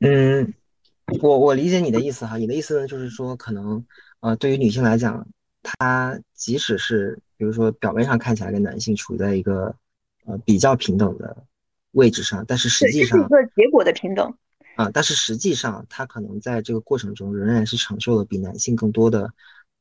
[0.00, 0.54] 嗯。
[1.22, 3.84] 我我理解你的意思哈，你的意思呢，就是说可能
[4.20, 5.26] 呃，对于女性来讲，
[5.62, 9.74] 她即使是比如说表面上看起来跟男性处在一个
[10.24, 11.36] 呃比较平等的
[11.92, 14.34] 位置上，但是实际上是一个结果的平等
[14.76, 19.30] 啊，但是实际上她可能在这个过程中仍然是承受了比男性更多的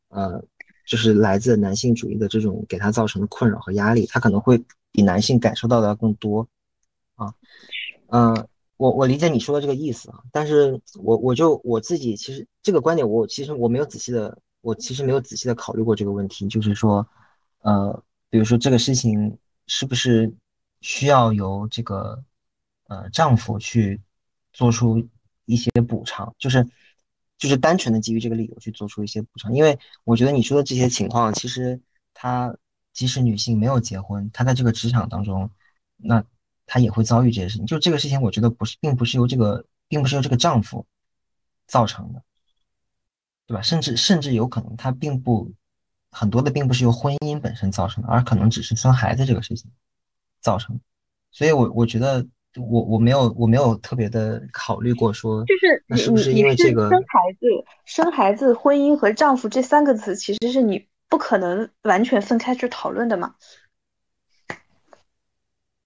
[0.10, 0.43] 呃，
[0.86, 6.48] 就是来自男性主义的这种给她造成的困扰和压力，她可能会比男性感受到的要更多
[7.15, 7.34] 啊，
[8.08, 8.48] 嗯。
[8.77, 17.07] 我我理解你说的这个意思啊，但是我我就我自己其实这个观点，我其实我没有仔细的，我其实没有仔细的考虑过这个问题，就是说，
[17.61, 20.29] 呃，比如说这个事情是不是
[20.81, 22.21] 需要由这个
[22.88, 24.01] 呃丈夫去
[24.51, 25.01] 做出
[25.45, 26.67] 一些补偿，就是
[27.38, 31.80] 就是单纯的基于这个理由去做出一些补偿，因为我觉得你说的这些情况，其实
[32.13, 32.53] 她
[32.91, 35.49] 即使女性没有结婚，她在这个职场当中，
[35.95, 36.21] 那。
[36.66, 40.86] 她也会遭遇这些事情，就这个事情，我觉得不是，并不是由这个，并不是由这个丈夫
[41.68, 42.22] 造成的，
[43.47, 43.61] 对吧？
[43.61, 45.51] 甚至甚至有可能，她并不
[46.11, 49.70] 很多的，并不是由婚姻本身造成的，而可能只是生孩子这个事情
[50.41, 50.80] 造成。
[51.32, 57.47] 所以，我我觉得，我我没有我没有特别的考虑过说，就是那是不是因为这个生孩子、
[57.84, 63.36] 生孩子、婚姻和丈夫这三个词，其实是你不可能完全分开去讨论的嘛？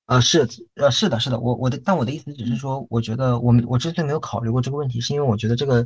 [0.10, 5.86] 呃，是，呃，是的，是的，我我的，但我的意思只是说，我觉得我们我之所以没有考虑过这个问题，是因为我觉得这个，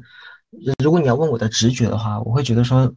[0.82, 2.90] 如果你要问我的直觉的话，我会觉得说，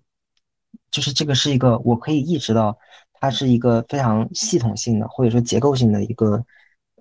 [0.93, 2.79] 就是这个是一个我可以意识到，
[3.15, 6.45] 它是一个非常系统性的或者说结构性的一个，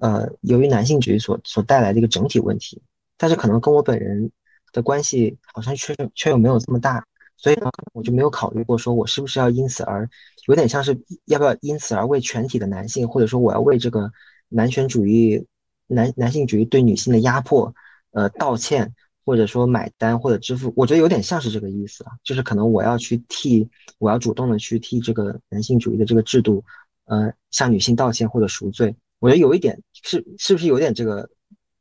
[0.02, 2.82] 呃，由于男性主义所所带来的一个整体问题，
[3.18, 4.32] 但是可能跟我本人
[4.74, 7.06] 的关系好像却却又没有这么大。
[7.38, 10.10] 所以呢，我就没有考虑过，说我是不是要因此而
[10.48, 14.10] 有点像是要不要因此而为全体的男性，或者说我要为这个
[14.48, 15.46] 男权主义、
[15.88, 17.74] 男男性主义对女性的压迫，
[18.12, 23.68] 呃，道歉，或者说买单或者支付，我觉得有点像是这个意思啊，就是可能我要去替，
[24.00, 26.64] 我要主动的去替这个男性主义的这个制度，
[27.06, 31.30] 呃，向女性道歉或者赎罪，我觉得有一点是是不是有点这个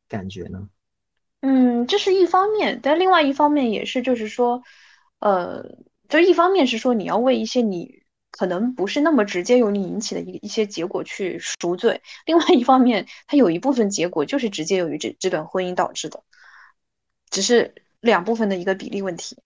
[0.09, 0.69] 感觉呢？
[1.41, 4.63] 嗯，这是一方面，但另外一方面也是，就是说。
[5.25, 5.64] 呃，
[6.07, 16.22] 就一方面是说你要为一些你可能不是那么直接由你引起的一一些结果去赎罪，另外一方面，它有一部分结果就是直接由于这这段婚姻导致的，
[17.31, 19.39] 只是两部分的一个比例问题。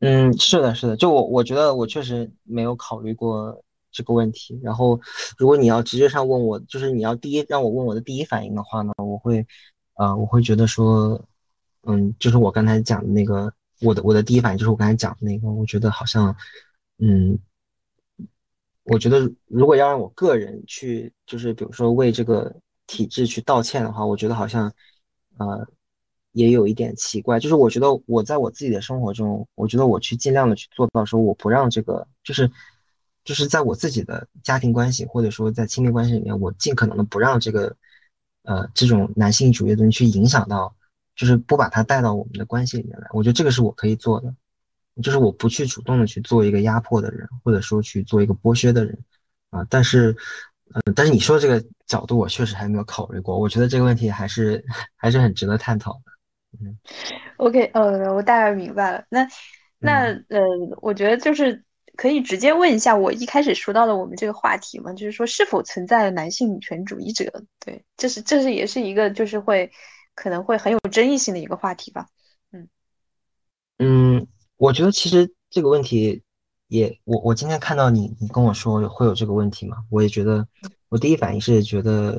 [0.00, 4.58] 嗯，是的，是的，就我我觉得我确实没有考虑过这个问题。
[4.62, 4.98] 然后，
[5.36, 9.46] 如果你要直接上问我，就是你要第一让我问我的第一反应的话呢，我会，
[9.92, 11.20] 啊，我会觉得说，
[11.82, 13.52] 嗯，就是我刚才讲的那个。
[13.80, 16.34] 我的我的第一反应就是我刚才讲的那个，我觉得好像，
[16.98, 17.38] 嗯，
[18.82, 22.52] 我觉得如果要让我个人去，就是比如说为这个
[22.88, 24.66] 体制去道歉的话，我觉得好像，
[25.36, 25.64] 呃，
[26.32, 27.38] 也有一点奇怪。
[27.38, 32.50] 就是我觉得我在我自己的生活中，我觉得我去尽量的去做到说，我不让这个，就是
[33.22, 37.76] 就是在我自己的家庭关系或者说在亲密关系里面，我尽可能的不让这个，
[38.42, 40.74] 呃，这种男性主义的东西去影响到。
[41.18, 44.32] 就是不把他带到我们的关系里面来，我觉得这个是我可以做的，
[45.02, 48.96] 就是我不去主动的去做一个压迫的人，或者说去做一个剥削的人，
[49.50, 50.16] 啊，但是，
[50.74, 54.64] 嗯，但是你说这个角度，我确实还没有考虑过，我觉得这个问题还是
[54.94, 56.12] 还是很值得探讨的。
[56.60, 56.78] 嗯
[57.38, 59.04] ，OK，呃，我大概明白了。
[59.08, 59.26] 那
[59.80, 60.40] 那呃，
[60.80, 61.64] 我觉得就是
[61.96, 67.42] 可以直接问一下我一开始说到的我们这个话题嘛，就是说是否存在男性女权主义者？
[67.58, 69.68] 对，这是这是也是一个就是会。
[70.18, 72.08] 可能会很有争议性的一个话题吧，
[72.50, 72.68] 嗯
[73.78, 76.24] 嗯，我觉得其实这个问题
[76.66, 80.44] 也，我我今天看到你，你跟我说会有这个问题嘛，我也觉得，
[80.88, 82.18] 我第一反应是觉得，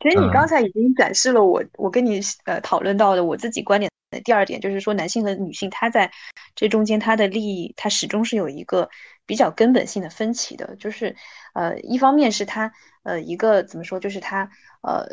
[0.00, 6.10] 其实你刚才已经展示了我我跟你呃讨论到的我自己观点的第二点，就是说男性和女性他在
[6.54, 8.88] 这中间他的利益，他始终是有一个
[9.26, 11.14] 比较根本性的分歧的，就是
[11.52, 12.72] 呃一方面是他
[13.02, 15.06] 呃一个怎么说，就是他呃。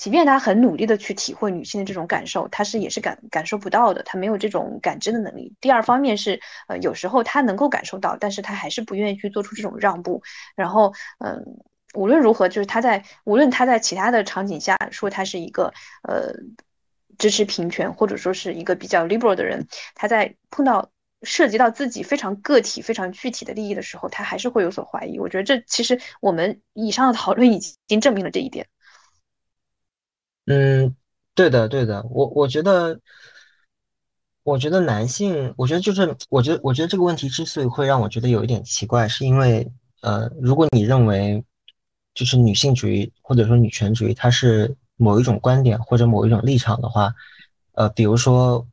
[0.00, 5.54] 即便他很努力的去体会女性的这种感受，他是也是感感受不到的，他没有这种感知的能力。
[5.60, 10.22] 第二方面是，呃，有时候他能够感受到，但是他还是不愿意去做出这种让步。
[10.56, 11.44] 然后，嗯，
[11.92, 15.74] 无论如何，就是他在无论他在其他的场景下说他是一个
[16.08, 16.32] 呃
[17.18, 20.90] 支持平权或者说是一个比较 liberal 的人，他在碰到
[21.20, 25.18] 涉及到自己非常个体、非常具体的利益的时候，他还是会有所怀疑。
[25.18, 28.66] 我觉得这其实我们以上的讨论已经证明了这一点。
[30.50, 30.96] 嗯，
[31.32, 32.98] 对的，对的，我我觉得，
[34.42, 39.70] 我觉得男性，我觉得就是，我觉得，我觉得这个问题之所以会让我觉得有一点奇怪，是因为，
[40.02, 41.44] 呃，如果你认为，
[42.14, 47.14] 就是女性主义或者说女权主义，它是某一种观点或者某一种立场的话，
[47.74, 48.66] 呃，比如说，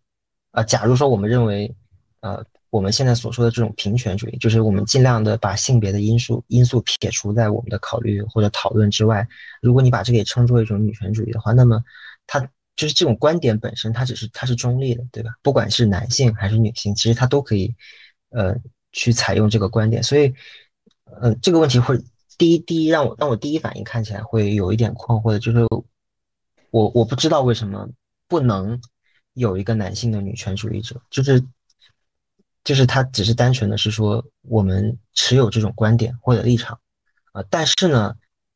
[0.54, 1.76] 呃，假如说我们认为，
[2.22, 2.44] 呃。
[2.78, 9.28] 我们现在所说的这种平权主义，就是我们尽量的把性别的因素因素撇除在我们的考虑或者讨论之外。
[9.64, 11.84] 如果你把这个也称作一种女权主义的话，那么
[12.28, 12.40] 它
[12.76, 15.32] 就是这种观点本身，它只是它是中立的，对吧？
[15.42, 17.74] 不管是男性还是女性，其实它都可以
[18.30, 18.56] 呃
[18.92, 20.04] 去采用这个观点。
[20.04, 20.32] 所以，
[21.20, 22.00] 呃，这个问题会
[22.38, 25.66] 第一第一让我让我第一反应看起来会有一点困惑的，就是
[26.70, 27.90] 我我不知道为什么
[28.28, 28.80] 不能
[29.34, 31.44] 有一个男性的女权主义者，就是。
[32.68, 36.78] 就是他只是单纯的是说我们持有这种观点或者立场，
[37.32, 38.14] 啊，但是呢，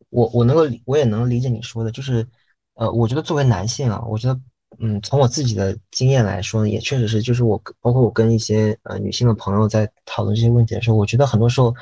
[0.09, 2.27] 我我能够我也能理解你说的，就是，
[2.73, 4.37] 呃，我觉得作为男性啊，我觉得，
[4.79, 11.73] 嗯，从我自己的经验来说呢，也确实是，就是我包括我跟一些呃女性的朋友在讨论这些问题的时候，我觉得很多时候，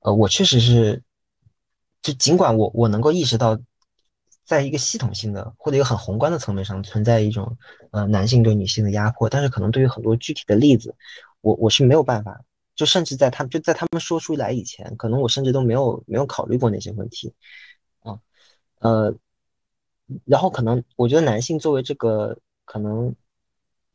[0.00, 1.02] 呃，我确实是，
[2.00, 3.58] 就尽管我我能够意识到，
[4.46, 7.54] 在一个系统性的或者一个很宏观的层面上存在一种
[7.90, 10.94] 呃男性对女性的压迫，但是可能对于很多具体的例子。
[11.46, 12.42] 我我是没有办法，
[12.74, 17.32] 就甚至在他们就在他们说出来以前，可能我甚至都没有没有考虑过那些问题，
[18.00, 18.18] 啊，
[18.80, 19.14] 呃，
[20.24, 23.14] 然后可能我觉得男性作为这个可能，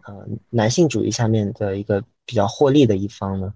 [0.06, 3.54] 呃，男性主义下面的一个比较获利的一方呢，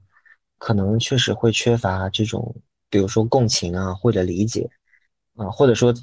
[0.58, 2.54] 可能确实会缺乏这种，
[2.90, 4.70] 比如说共情啊或者理解，
[5.38, 5.94] 啊，或者说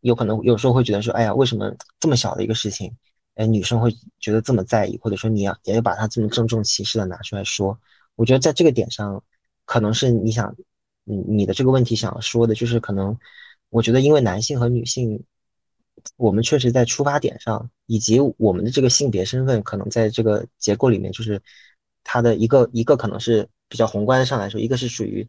[0.00, 1.70] 有可能有时候会觉得说，哎呀，为什么
[2.00, 2.90] 这么小的一个事情，
[3.34, 7.78] 哎，女生会觉得这么在意，或者说你要也要把它这么郑重其事的拿出来说，
[8.14, 9.22] 我觉得在这个点上，
[9.64, 10.54] 可能是你想，
[11.04, 13.18] 你你的这个问题想要说的，就是可能，
[13.70, 15.22] 我觉得因为男性和女性，
[16.16, 21.42] 我们确实在出发点上，以及我们的这个性别身份，可能在这个结构里面，就是
[22.04, 25.26] 它的一个一个可能是比较宏观上来说，一个是属于。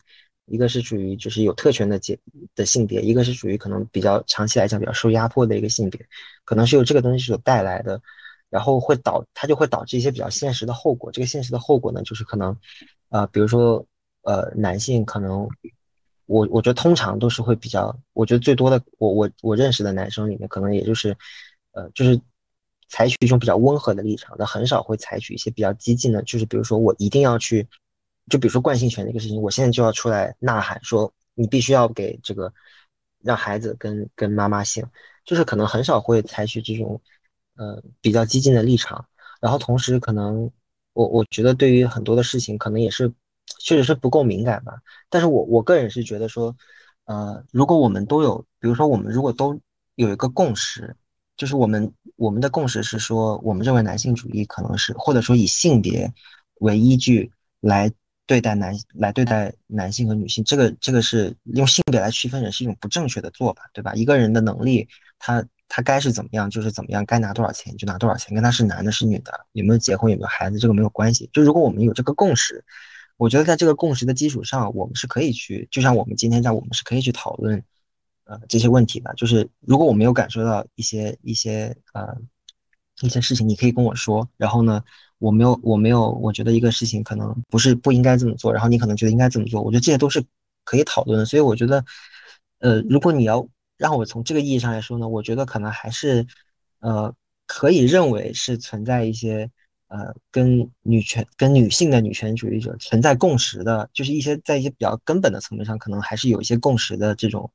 [0.48, 2.18] 一个是属于就是有特权的阶
[2.54, 6.00] 的性别，一个是属于可能比较长期来讲比较受压迫的一个性别，
[6.44, 8.00] 可能是由这个东西所带来的，
[8.50, 11.12] 然后会导它就会导致一些比较现实的后果。
[11.12, 12.56] 这个现实的后果呢，就是可能，
[13.10, 13.84] 呃，比如说，
[14.22, 15.48] 呃，男性可能，
[16.28, 21.18] 我我觉得通常都是会比较，我觉得最多的，我我我认识的男生里面，可能也就是，
[21.72, 22.20] 呃，就是
[22.88, 27.68] 采取一种比较温和的立场，但很少会采取一些比较激进的，就是比如说我一定要去。
[28.28, 32.52] 就比如说惯性权这个事情，我现在就要出来呐喊说，你必须要给这个
[33.22, 34.84] 让孩子跟跟妈妈姓，
[35.24, 37.00] 就是可能很少会采取这种
[37.56, 39.06] 呃比较激进的立场。
[39.40, 40.50] 然后同时可能
[40.94, 43.14] 我我觉得对于很多的事情可能也是
[43.60, 44.74] 确实是不够敏感吧。
[45.08, 46.56] 但是我我个人是觉得说，
[47.04, 49.60] 呃，如果我们都有，比如说我们如果都
[49.94, 50.96] 有一个共识，
[51.38, 56.12] 就是我们我们的共识是说，我们认为男性主义可能是或者说以性别
[56.62, 57.94] 为依据来。
[58.28, 63.94] 对待男来对待男性和女性，这个这个是用性别来区分人是一种不正确的做法，对吧？
[63.94, 64.88] 一个人的能力，
[65.20, 71.30] 他他该是怎么样就是怎么样，该拿多少钱就拿多少钱，跟他是男的是女的，有没有结婚有没有孩子，这个没有关系。
[71.32, 72.64] 就如果我们有这个共识，
[73.18, 77.64] 我觉得在这个共识的基础上，我们是可以去，就像我们今天这样，我们是可以去讨论
[78.26, 79.14] 呃这些问题的。
[79.16, 82.18] 就是如果我没有感受到一些一些呃
[83.02, 84.84] 一些事情，你可以跟我说，然后呢？
[85.18, 90.22] 我没有，我没有，我觉得一个事情可能不是不应该这么做，然后你可能觉得应该这么做，我觉得这些都是
[90.66, 91.26] 可以讨论的。
[91.26, 91.84] 所以我觉得，
[92.60, 96.28] 呃，如果你要让我从这个意义上来说呢，我觉得可能还是，
[96.80, 97.12] 呃，
[97.48, 99.50] 可以认为是存在一些，
[99.88, 107.50] 呃，跟女权、跟女性的女权主义者存在共识的，就是一些在一些比较根本的层面上，可能还是有一些共识的这种，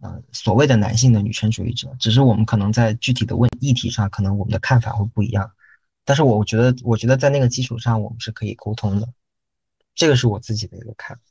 [0.00, 5.50] 呃，所谓的男性的女权主义者，只是我们可能在具体的问议题上，可能我们的看法会不一样。
[6.04, 9.08] 但是我觉得，我觉得在那个基础上，我们是可以沟通的，
[9.94, 11.22] 这个是我自己的一个看法。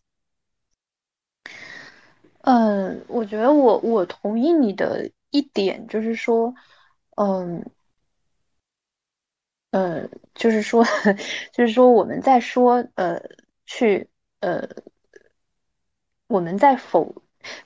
[2.41, 6.53] 嗯，我觉得我我同意你的一点，就是说，
[7.15, 7.65] 嗯，
[9.71, 10.83] 呃，就是说，
[11.53, 13.21] 就是说我们在说，呃，
[13.65, 14.09] 去，
[14.41, 14.67] 呃，
[16.27, 17.23] 我们在否。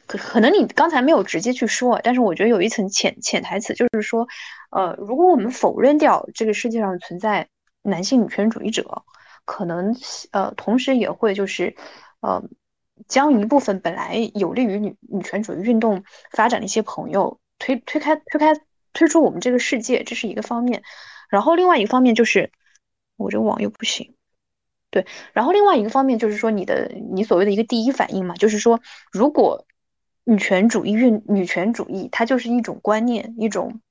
[0.07, 4.27] 可可能你刚才没有直接去说，但是我觉得有一层潜潜台词，就是说，
[4.71, 7.47] 呃，如果我们否认掉这个世界上存在
[7.81, 9.03] 男性女权主义者，
[9.45, 9.95] 可能
[10.31, 11.75] 呃，同时也会就是，
[12.21, 12.43] 呃，
[13.07, 18.53] 将一部分本来有利于女女权主义运动发展的一些朋友推推开推开
[18.93, 20.83] 推出我们这个世界，这是一个方面。
[21.29, 22.51] 然后另外一个方面就是，
[23.17, 24.15] 我这网又不行。
[24.89, 29.65] 对，然后另外一个方面就是说，你的你所谓的一个第一反应嘛，就是说，如果
[30.23, 33.81] 女权主义运女权主义它就是一种观念，一种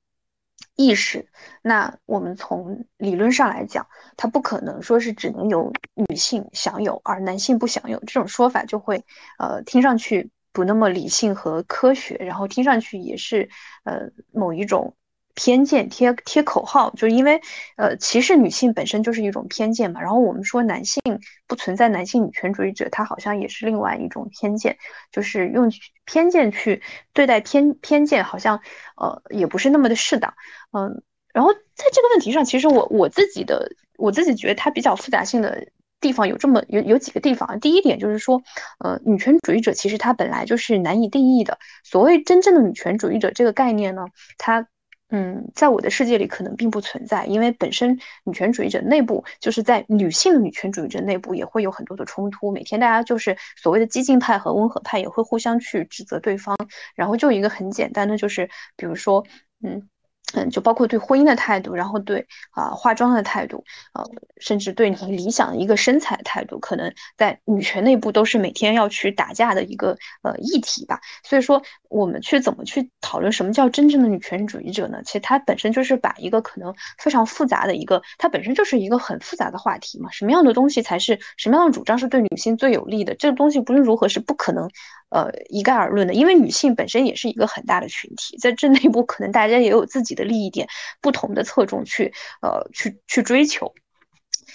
[0.75, 1.27] 意识，
[1.61, 9.03] 那我们从理论上来讲，它不可能说是只能由女性享有，而男性不享有，这种说法就会
[9.37, 13.49] 呃听上去不那么理性和科学，然后听上去也是
[13.83, 14.95] 呃某一种。
[15.35, 17.41] 偏见贴贴口号，就因为，
[17.77, 20.01] 呃，歧视女性本身就是一种偏见嘛。
[20.01, 21.01] 然后我们说男性
[21.47, 24.77] 不存在男性女权主义者，他好像也是另外一种偏见，
[25.11, 25.71] 就是用
[26.05, 26.81] 偏见去
[27.13, 28.61] 对待偏偏见，好像
[28.95, 30.33] 呃也不是那么的适当。
[30.71, 31.01] 嗯，
[31.33, 35.67] 然后在这个问题上，其实我我自己的我自己觉得它比较复杂性的
[35.99, 37.59] 地方有这么有有几个地方。
[37.59, 38.41] 第一点就是说，
[38.79, 41.57] 呃，女权主义者其实它本来就是难以定义的。
[41.83, 44.05] 所谓真正的女权主义者这个概念呢，
[44.37, 44.67] 它。
[45.11, 56.57] 嗯，在我的世界里可能并不存在，因为本身女权主义者内部就是在女性女权主义者内部也会有很多的冲突，每天大家就是所谓的激进派和温和派也会互相去指责对方，
[56.95, 59.25] 然后就一个很简单的就是，比如说，
[59.63, 59.87] 嗯。
[60.33, 64.05] 嗯，就包括对婚姻的态度，然后对啊化妆的态度，呃，
[64.37, 71.01] 甚至对你理想的一个身材的态度，可能在女权内部都是每天要去打架的一个呃议题吧。
[71.23, 71.61] 所以说，
[71.91, 75.01] 我们去怎么去讨论什么叫真正的女权主义者呢？
[75.03, 80.09] 其实它本身就是把一个可能非常复杂的一个，它本身就是一个很复杂的话题嘛。
[80.11, 83.13] 什么样的东西才是什么样的主张是对女性最有利的？
[83.15, 84.69] 这个东西不论如何是不可能。
[85.09, 90.69] 呃，一概而论的，因为女性本身也是一个很大的群体，在这内部可能大家也有自己的利益点，
[91.01, 93.73] 不同的侧重去呃去去追求，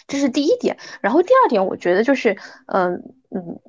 [0.06, 0.78] 这是第一点。
[1.02, 2.94] 然后第二点，我觉得就是，嗯
[3.28, 3.60] 嗯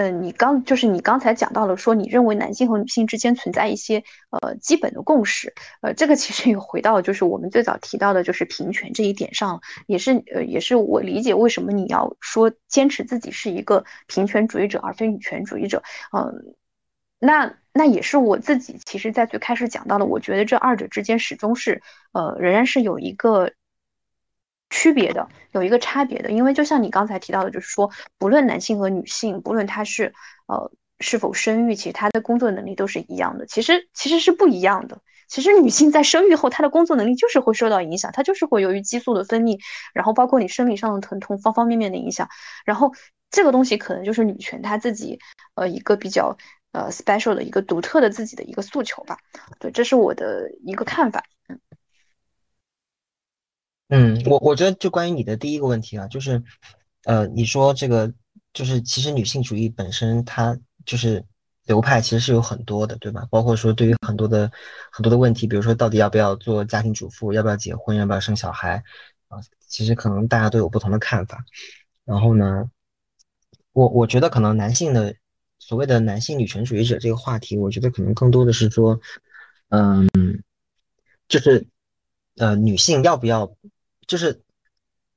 [0.00, 15.82] 嗯，你刚就是你刚才讲到了说，你认为男性和女性之间存在一些呃基本的共识，呃，这个其实也回到就是我们最早提到的就是平权这一点上，也是呃也是我理解为什么你要说坚持自己是一个平权主义者而非女权主义者，
[16.16, 16.54] 嗯，
[17.18, 21.82] 那那也是我自己其实在最开始讲到的，我觉得这二者之间始终是
[22.12, 23.52] 呃仍然是有一个。
[24.70, 30.14] 区别的有一个差别的，因为就像你刚才提到的，就是说，不论男性和女性，不论他是
[30.46, 33.46] 呃是否生育，其实他的工作能力都是一样的。
[33.46, 35.00] 其实其实是不一样的。
[35.28, 39.60] 其实女性在生育后，她的工作能力就是会受到影响，她就是会由于激素的分泌，
[39.94, 42.28] 然后包括你生理上的疼痛，方方面面的影响。
[42.64, 42.92] 然后
[43.30, 45.20] 这个东西可能就是女权她自己
[45.54, 46.36] 呃一个比较
[46.72, 49.18] 呃 special 的一个独特的自己的一个诉求吧。
[49.60, 51.22] 对，这是我的一个看法。
[51.48, 51.60] 嗯。
[53.90, 56.40] 嗯，我我觉得就关于你的第一个问题啊，就是，
[57.06, 58.12] 呃，你说这个
[58.52, 61.24] 就是其实女性主义本身它就是
[61.66, 63.26] 流派其实是有很多的，对吧？
[63.32, 64.48] 包括说对于很多的
[64.92, 68.80] 很多的问题，比如说到底要不要做家庭主妇，要不要结婚，要不要生小孩
[69.26, 71.44] 啊，其实可能大家都有不同的看法。
[72.04, 72.70] 然后呢，
[73.72, 75.12] 我我觉得可能男性的
[75.58, 79.00] 所谓的男性女权主义者这个话题，我觉得可能更多的是说，
[79.70, 80.08] 嗯，
[81.26, 81.66] 就是
[82.36, 83.52] 呃，女性要不要？
[84.10, 84.42] 就是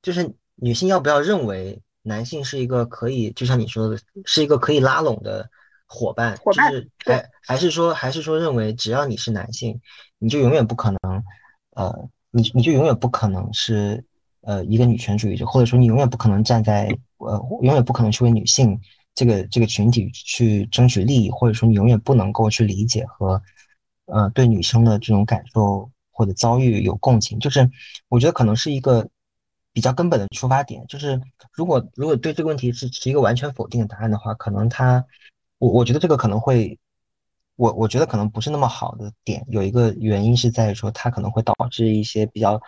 [0.03, 5.49] 就是女性要不要认为男性是一个可以，就像你说的，是一个可以拉拢的
[5.87, 6.37] 伙伴？
[6.37, 9.81] 伙伴，就是还还是说还是说认为只要你是男性，
[10.19, 11.23] 你就永远不可能，
[11.71, 14.03] 呃，你你就永远不可能是
[14.41, 18.79] 呃一个女权主义者，或者说你永远不可能站在呃永远不可能去为女性
[19.15, 23.41] 这个这个群体去争取利益，或者说你永远不能够去理解和
[24.05, 25.89] 呃对女生的这种感受。
[26.13, 27.69] 或者遭遇有共情，就是
[28.07, 29.09] 我觉得可能是一个
[29.73, 30.85] 比较根本的出发点。
[30.87, 31.19] 就是
[31.51, 35.03] 如果如果对这个问题是持一个完全否定的答案的话，可能他，
[35.57, 36.77] 我我觉得这个可能会，
[37.55, 39.43] 我我觉得可能不是那么好的点。
[39.49, 42.61] 有一个原因是在于说，它可能会导致一些比较，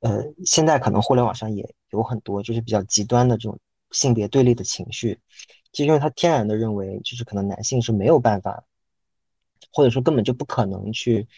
[0.00, 3.56] 呃，现在可能互联网上也有很多就是比较极端的这种
[3.92, 5.16] 性别对立的情绪，
[5.70, 8.64] 就因为他天然的认为，就是可能男性是没有办法，
[9.72, 11.28] 或者说根本就不可能去。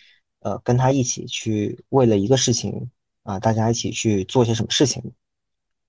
[0.40, 2.90] 呃，跟他一起去为了一个事情
[3.24, 5.12] 啊，大家一起去做些什么事情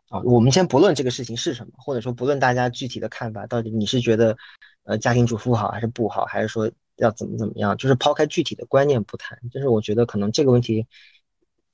[0.09, 0.19] 啊？
[0.23, 4.37] 我们先不论这个事情是什么，或者说不论大家具体的看法，到底你是觉得
[4.83, 7.77] 呃家庭主妇好还是不好，还是说要怎么怎么样？
[7.77, 10.85] 就是抛开具体的观念不谈，就是我觉得可能这个问题，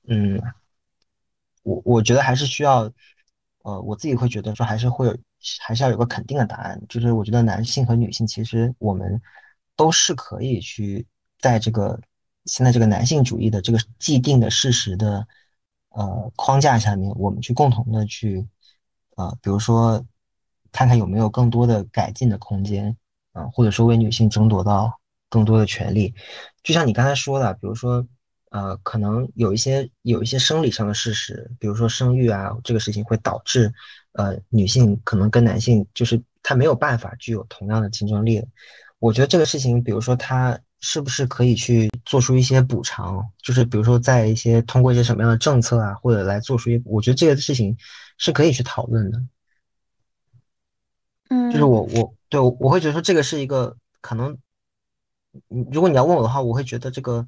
[0.08, 0.40] 嗯，
[1.64, 2.92] 我我觉得还是需要，
[3.64, 5.18] 呃，我自己会觉得说还是会有，
[5.62, 6.80] 还是要有个肯定的答案。
[6.88, 9.20] 就是我觉得男性和女性其实我们
[9.76, 11.08] 都是可以去
[11.40, 12.00] 在这个。
[12.48, 15.28] 现在这个男性主义的这个既定的事实的
[15.90, 18.48] 呃框架下面，我们去共同的去
[19.18, 20.04] 呃，比如说
[20.72, 22.96] 看看有没有更多的改进的空间
[23.34, 24.92] 啊，或者说为女性争夺到
[25.30, 26.14] 更多的权利。
[26.64, 28.06] 就像你刚才说的，比如说
[28.52, 33.74] 呃，可能有一些有一些生理上的事实，比如说生育啊这个事情会导致
[34.14, 38.42] 呃女性可能跟男性就是她没有办法具有同样的竞争力。
[39.00, 40.58] 我觉得这个事情，比如说她。
[40.80, 43.24] 是不是可以去做出一些补偿？
[43.42, 47.76] 就是比如说，在一些通过一些什么样的政策啊，或者来做出一，我觉得这个事情
[48.18, 49.22] 是可以去讨论的。
[51.30, 54.38] 嗯，就是我我对我我会觉得说这个是一个可能，
[55.72, 57.28] 如果你要问我的话，我会觉得这个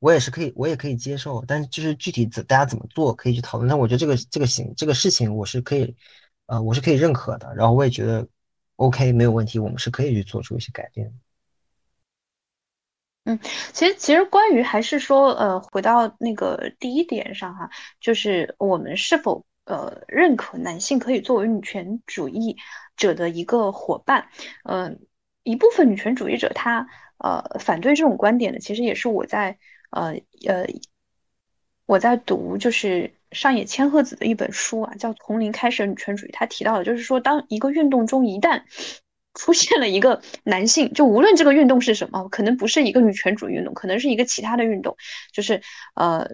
[0.00, 1.42] 我也是可以，我也可以接受。
[1.46, 3.68] 但是就是具体怎大家怎么做，可以去讨论。
[3.68, 5.96] 但我觉得这个这个行这个事情我是可以，
[6.46, 7.54] 呃，我是可以认可的。
[7.54, 8.26] 然后我也觉得
[8.76, 11.10] OK 没有问题，我们是可以去做出一些改变。
[13.24, 13.38] 嗯，
[13.72, 22.58] 其实其实关于还是说，呃，回到那个第一点上哈，就是我们是否呃认可男性可以作为女权主义
[22.96, 24.28] 者的一个伙伴？
[24.64, 25.00] 嗯，
[25.42, 29.56] 一部分女权主义者他呃反对这种观点的，其实也是我在
[29.90, 30.66] 呃呃
[31.86, 38.64] 我在读就是上野千鹤子的一本书啊，叫《从零开始的女权主义》，他提到的就是说，当一个运动中一旦
[39.34, 44.96] 出现了一个男性，就无论这个运动是什么，可能不是一个女权主义运动，可能是一个其他的运动，
[45.32, 45.60] 就是
[45.96, 46.26] 呃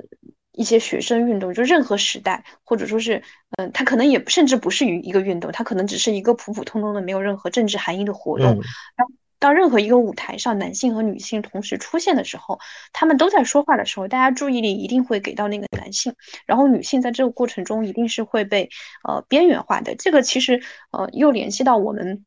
[0.52, 3.22] 一些学生运动，就任何时代，或者说是
[3.56, 8.60] 嗯，它可能也甚至不是于一个运动，它可能只是一个普普通通的没有任何政治含义的活动。
[8.96, 9.06] 当
[9.38, 12.58] 当任何一个舞台上男性和女性同时出现的时候，
[12.92, 18.68] 他们都在说话的时候，大家注意力一定会给到那个男性，然后女性在这个过程中一定是会被
[19.08, 19.94] 呃边缘化的。
[19.94, 22.26] 这个其实呃又联系到我们。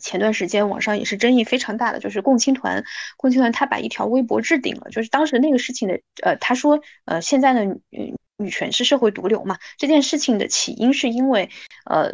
[0.00, 2.84] 前段时间网上也是争议非常大的，就是共青团，
[3.16, 9.58] 共青团他把一条微博置顶了，就是当时那个事情的，呃，他说，呃，现在的女女权是社会毒瘤嘛？
[9.76, 11.50] 这件事情的起因是因为，
[11.84, 12.12] 呃，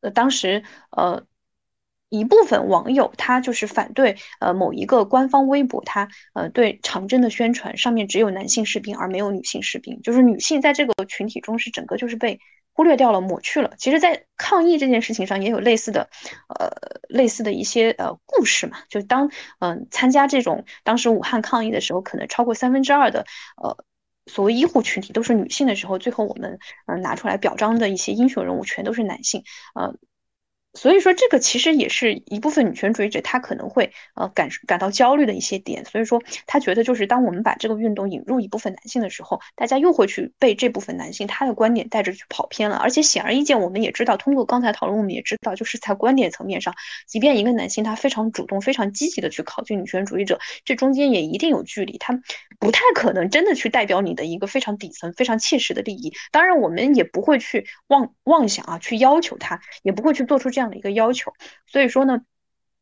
[0.00, 1.24] 呃，当时，呃，
[2.08, 12.40] 一部分网友他就是反对呃某一个官方微博，他呃对长征的宣传上面只有男性士兵而没有女性士兵，就是女性在这个群体中是整个就是被
[12.78, 13.72] 忽略掉了、抹去了。
[13.76, 16.08] 其实，在抗疫这件事情上也有类似的
[16.48, 16.70] 呃
[17.08, 23.26] 类似的一些呃故事嘛，就当嗯参加这种当时武汉抗疫的时候，可能超过三分之二的
[23.60, 23.76] 呃
[24.26, 29.42] 所谓医护群体都是女性的时候，最后我们嗯拿出来表彰的一些英雄人物全都是男性，
[29.74, 29.96] 呃。
[30.78, 35.84] 所以说，这个其实也是一部分女权主义者他可能会呃感感到焦虑的一些点。
[35.84, 42.76] 所以说，他觉得就是当我们把这个运动引入一部分男性的时候，大家又会去被这部分男性他的观点带着去跑偏了。
[42.76, 46.72] 而且显而易见，我们也知道，通过刚才讨论，我们也知道，就是在观点层面上，
[47.08, 52.20] 即便一个男性他非常主动、非常积极的去靠近女权主义者，这中间也一定有距离，他
[52.60, 56.12] 不太可能真的去代表你的一个非常底层、非常切实的利益。
[56.30, 60.67] 当然，我们也不会去妄妄想啊，去要求他，也不会去做出这样。
[60.70, 61.32] 的一个要求，
[61.66, 62.20] 所以说呢，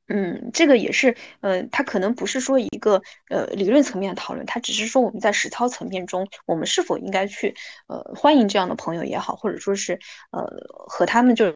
[0.08, 7.54] 嗯，这个也是，嗯，它可能不是说一个呃理论层面的讨论，它只是说我们在实操层面中，我们是否应该去
[7.88, 9.98] 呃欢迎这样的朋友也好，或者说是
[10.30, 10.44] 呃
[10.88, 11.50] 和他们就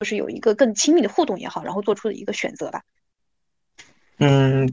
[0.00, 2.82] 就是有一个更亲密的互动也好，然后做出的一个选择吧。
[4.18, 4.72] 嗯。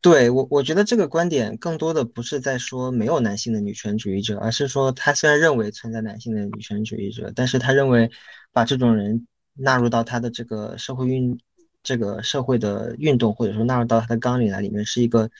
[0.00, 8.10] 对我，我觉得这个观点更多的不是在说没有男性的女权主义者，而是说他虽然认为存在男性的女权主义者，但是他认为
[8.52, 11.38] 把这种人纳入到他的这个社会运，
[11.82, 15.30] 这个社会的运动，或者说纳入到他的纲领来里面，是一个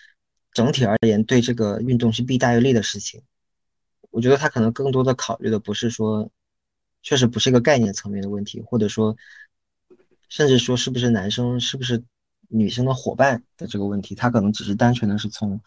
[0.53, 3.23] 整体而言对这个运动是弊大于利的事情。
[4.11, 6.31] 我觉得他可能更多的考虑的不是说，
[7.03, 9.17] 确实不是一个概念层面的问题，或者说，
[10.29, 12.03] 甚至说是不是男生是不是。
[12.49, 15.61] 女生的伙伴的这个问题，他可能只是单纯的是从，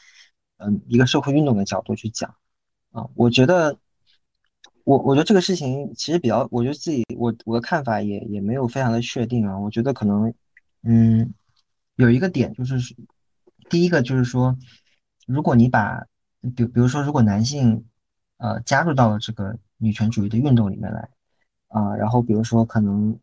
[0.60, 2.34] 嗯，一个社会运动的角度去讲，
[2.92, 3.78] 啊，我觉得，
[4.90, 10.34] 我我觉得这个事情其实比较，我觉得自己我我的看法也也没有非常的确定啊，我觉得可能，
[10.82, 11.32] 嗯，
[11.98, 12.96] 有一个点就是，
[13.70, 14.58] 第一个就是说，
[15.28, 16.04] 如果你把，
[16.56, 17.86] 比比如说如果男性，
[18.38, 21.08] 呃，加入到了这个女权主义的运动里面来，
[21.68, 23.16] 啊，然后比如说可能，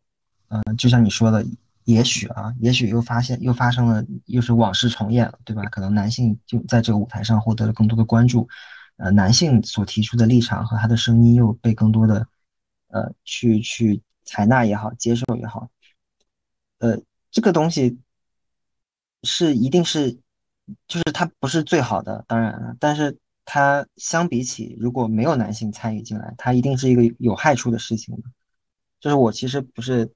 [0.46, 1.44] 嗯，就像你说的。
[1.86, 5.62] 也许啊，也许又发现又发生了，又是往事重演了，对吧？
[5.66, 8.48] 可能男性就在这个舞台上获得了更多的关注，
[8.96, 12.26] 呃，男性所提出的立场和他的声音又被更多的，
[12.88, 15.68] 呃，去去采纳也好，接受也好，
[16.78, 16.98] 呃，
[17.30, 17.98] 这个东西
[19.22, 20.12] 是一定是，
[20.88, 28.16] 就是它不是最好的，当然了，但是它相比起如果没有男性参与进来，它一定是一个有害处的事情。
[29.00, 30.12] 就是我其实不是，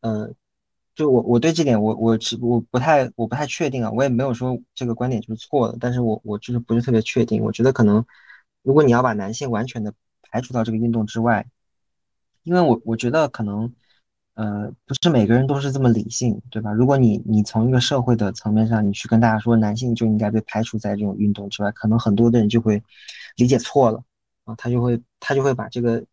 [0.00, 0.32] 呃。
[0.98, 7.40] 就我我对这点我我只我不太我不太确定啊，我也没有说这个观点就是错的，但是我我就是不是特别确定。
[7.40, 8.04] 我觉得可能，
[8.62, 11.46] 如果你要把男性完全的排除到这个运动之外，
[12.42, 13.72] 因为我我觉得可能，
[14.34, 16.72] 呃，不是每个人都是这么理性，对吧？
[16.72, 22.82] 如果你你从一个社会的层面上，你去跟大家说男性就应该被排除在这种运动之外，可能很多的人就会
[23.36, 24.02] 理解错了
[24.46, 26.04] 啊，他就会他就会把这个，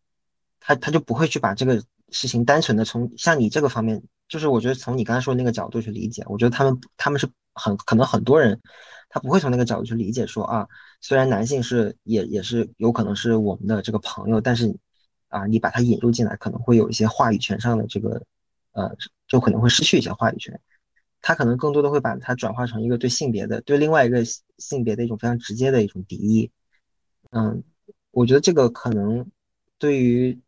[0.60, 4.00] 他他就不会去把这个事情单纯的从像你这个方面。
[4.28, 8.60] 就是我觉得从你刚才说的那个角度去理解，我觉得他们他们是很可能很多人，
[9.08, 10.66] 他不会从那个角度去理解说啊，
[11.00, 14.76] 虽然男性是也也是有可能是我们的这个朋友，但是
[15.28, 18.20] 啊，你把他引入进来，可能会有一些话语权上的这个
[18.72, 18.96] 呃，
[19.28, 20.60] 就可能会失去一些话语权。
[21.22, 24.24] 他可能更多的会把它转化成一个对性别的对另外一个
[24.58, 26.50] 性别的一种非常直接的一种敌意。
[27.30, 27.62] 嗯，
[28.10, 29.24] 我觉得这个可能
[29.78, 30.38] 对于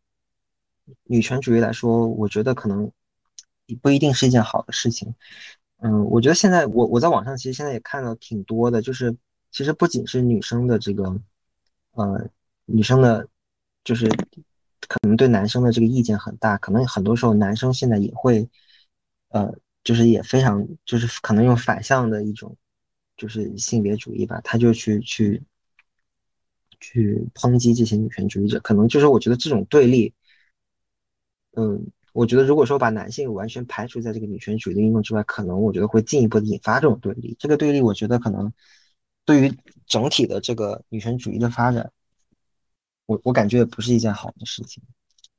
[1.05, 2.91] 女权主义来说，我觉得可能。
[3.75, 5.13] 不一定是一件好的事情，
[5.77, 9.15] 嗯，我觉得现在我我在网上其实现在也看到挺多的，就是
[9.51, 11.03] 其实不仅是女生的这个，
[11.91, 12.29] 呃，
[12.65, 13.27] 女生的，
[13.83, 14.07] 就是
[14.87, 18.47] 可能对男生的这个意见很大，可能很多时候男生现在也会，
[19.29, 19.53] 呃，
[19.83, 22.55] 就是也非常就是可能用反向的一种，
[23.15, 25.41] 就是性别主义吧，他就去去
[26.79, 30.13] 去抨击这些女权主义者，可能就是我觉得这种对立，
[31.55, 31.87] 嗯。
[32.13, 37.35] 我觉得，如果说把男性完全排除在这个女权主义的运动之外，可能我觉得会进一步的引发这种对立。
[37.39, 38.51] 这个对立，我觉得可能
[39.25, 41.91] 对于整体的这个女权主义的发展，
[43.05, 44.81] 我我感觉也不是一件好的事情。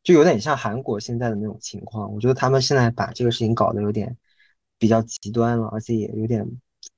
[0.03, 4.17] 就有点像韩国现在的那种情况，我觉得他们现在把这个事情搞得有点
[4.79, 6.47] 比较极端了，而且也有点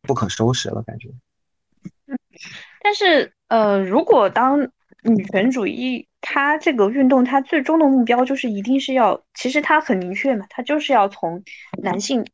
[0.02, 1.10] 不可收拾了，感觉。
[2.80, 4.60] 但是，呃，如果当
[5.02, 11.42] 女权主义，它这个运动，它最终的目标就是一定是要，其实它很明确嘛，它就是要从
[11.82, 12.24] 男性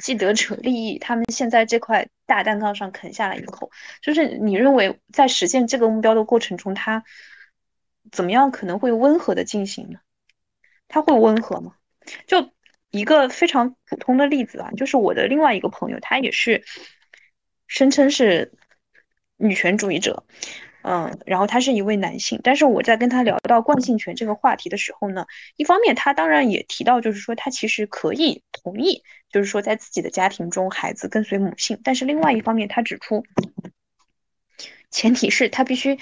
[0.00, 3.70] 既得者利益，他们现在这块大蛋糕上啃下来以后，
[4.02, 7.04] 就是你认为在实现这个目标的过程中，它
[8.10, 10.00] 怎么样可能会温和的进行呢？
[10.88, 11.76] 它会温和吗？
[12.26, 12.52] 就
[12.90, 16.64] 一个非常普通的例子啊，就是我的另外一个朋友，他也是
[17.68, 18.52] 声称是
[19.36, 20.24] 女权主义者。
[20.88, 25.26] 嗯，然后他是一位男性，但是我在跟他聊到惯性权这个话题的时候呢，
[25.56, 33.24] 一方面他当然也提到，就是说他其实可以同意，就是说在自己的家庭中孩子跟随母性，但是另外一方面他指出，
[34.92, 35.98] 前提是他必须。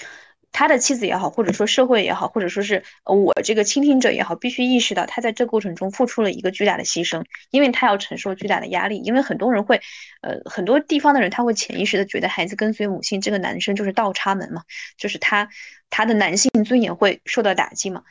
[0.55, 8.99] 他的妻子也好，或者说社会也好，或者说是我这个倾听者也好，必须意识到他在这过程中付出了一个巨大的牺牲，因为他要承受巨大的压力。
[8.99, 9.81] 因为很多人会，
[10.23, 14.63] 呃，很多地方的人他会潜意识的觉得孩子跟随母亲，这个男生就是倒插门嘛，
[14.97, 15.49] 就是他
[15.91, 18.05] 他的男性尊严会受到打击嘛，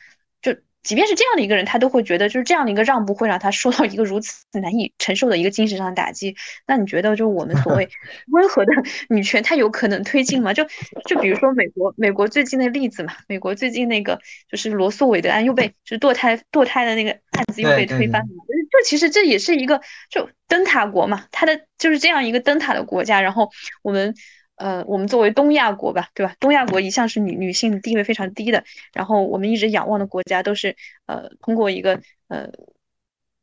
[0.84, 6.36] 即便是这样的一个人，他都会觉得就是这样的一个让步会让他受到一个如此难以承受的一个精神上的打击。
[6.66, 7.88] 那你觉得，就我们所谓
[8.30, 8.72] 温和的
[9.08, 10.52] 女权，它有可能推进吗？
[10.52, 10.64] 就
[11.08, 14.20] 就比如说美国，美国最近的例子嘛，美国最近那个
[14.50, 18.28] 就是罗素韦德案又被就是堕胎堕胎的那个案子又被推翻了。
[18.28, 19.80] 就其实这也是一个
[20.10, 23.50] 就灯塔国嘛，它的就是这样一个灯塔的国家，然后
[23.82, 24.14] 我们。
[24.56, 26.36] 呃，我们作为东亚国吧，对吧？
[26.38, 30.76] 东亚国一向是女女性地位非常低的，然后我们一直仰望的国家都是
[31.06, 32.50] 呃通过一个呃，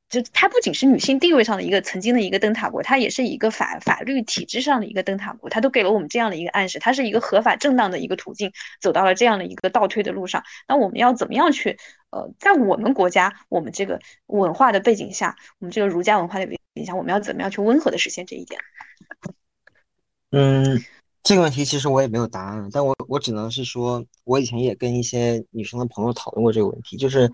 [0.09, 10.43] 就它不仅是女性地位上的一个曾经的一个灯塔国，它也是一个法法律体制上的一个灯塔国，它都给了我们这样的一个暗示，它是一个合法正当的一个途径，走到了这样的一个倒退的路上。
[10.67, 11.77] 那我们要怎么样去
[12.11, 18.61] 呃，在我们国家我们这个文化的背景下，我们这个儒家文化的背景下，我们要怎么样去温和的实现这一点？
[20.31, 20.81] 嗯。
[21.23, 27.31] 这个问题其实我也没有答案，但我我只能是说，我以前也跟一些女生的朋友讨论过这个问题，就是，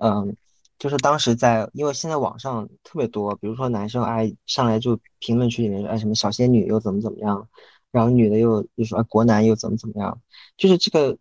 [0.00, 0.34] 嗯，
[0.78, 7.46] 就是当时在，因为现在网上特别多，比如说男生爱上来就评论区里面，哎什么小仙女又怎么怎么样，
[7.90, 10.18] 然后女的又又说国男又怎么怎么样，
[10.56, 11.16] 就是这个，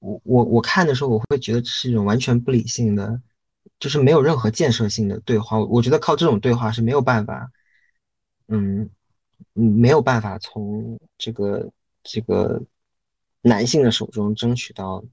[0.00, 3.20] 我我我看的时候，我会觉得是一种完全不理性的，
[3.78, 7.48] 就是没有任何建设性的对话，我觉得靠这种对话是没有办法，
[8.48, 8.90] 嗯。
[9.54, 11.70] 嗯，没有办法从这个
[12.02, 12.62] 这个
[13.42, 15.04] 男性的手中争取到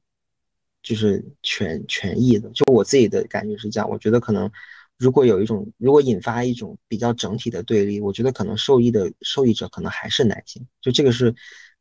[0.84, 2.50] 就是权权益的。
[2.52, 4.50] 就我自己的感觉是这样，我觉得可能
[4.98, 10.66] 如果有一种，如果引发一种比较整体的对立，我觉得可能受益的受益者可能还是男性。
[10.82, 11.34] 就这个是，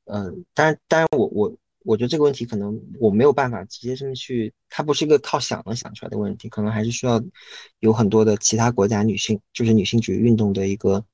[0.04, 7.22] 呃，当然，当然，我我我觉得这个问题可能我没有办法直接这么去，它不是一个靠想能想出来的问题，可能还是需要
[7.80, 11.04] 有很多的其他国家女性，就是女性主义运动的一个。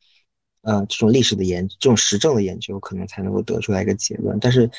[0.63, 4.39] 呃，这种历史的研，这种实证的研究，可能才能够得出来一个结论。
[4.41, 4.71] 但是，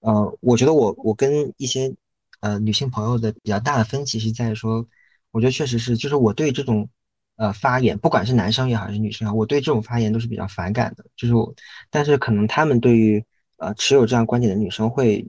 [0.00, 1.94] 呃，我觉得我我跟一些
[2.40, 4.86] 呃女性朋友的比较大的分歧是在说，
[5.30, 6.88] 我觉得确实是，就是我对这种
[7.36, 11.04] 呃发言，不管是男生也好还是女生也好，我对这种发言都是比较反感的。
[11.16, 11.54] 就是我，
[11.90, 13.24] 但是可能他们对于
[13.58, 15.26] 呃持有这样观点的女生会，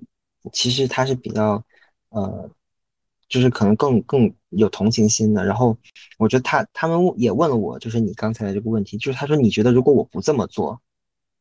[0.53, 1.64] 其实他是比较
[2.10, 2.49] 呃。
[3.30, 5.77] 就是可能更更有同情心的，然后
[6.17, 10.82] 我觉得他他们也问了我，就是你刚才的这个问题，就是他说你觉得如果我不这么做，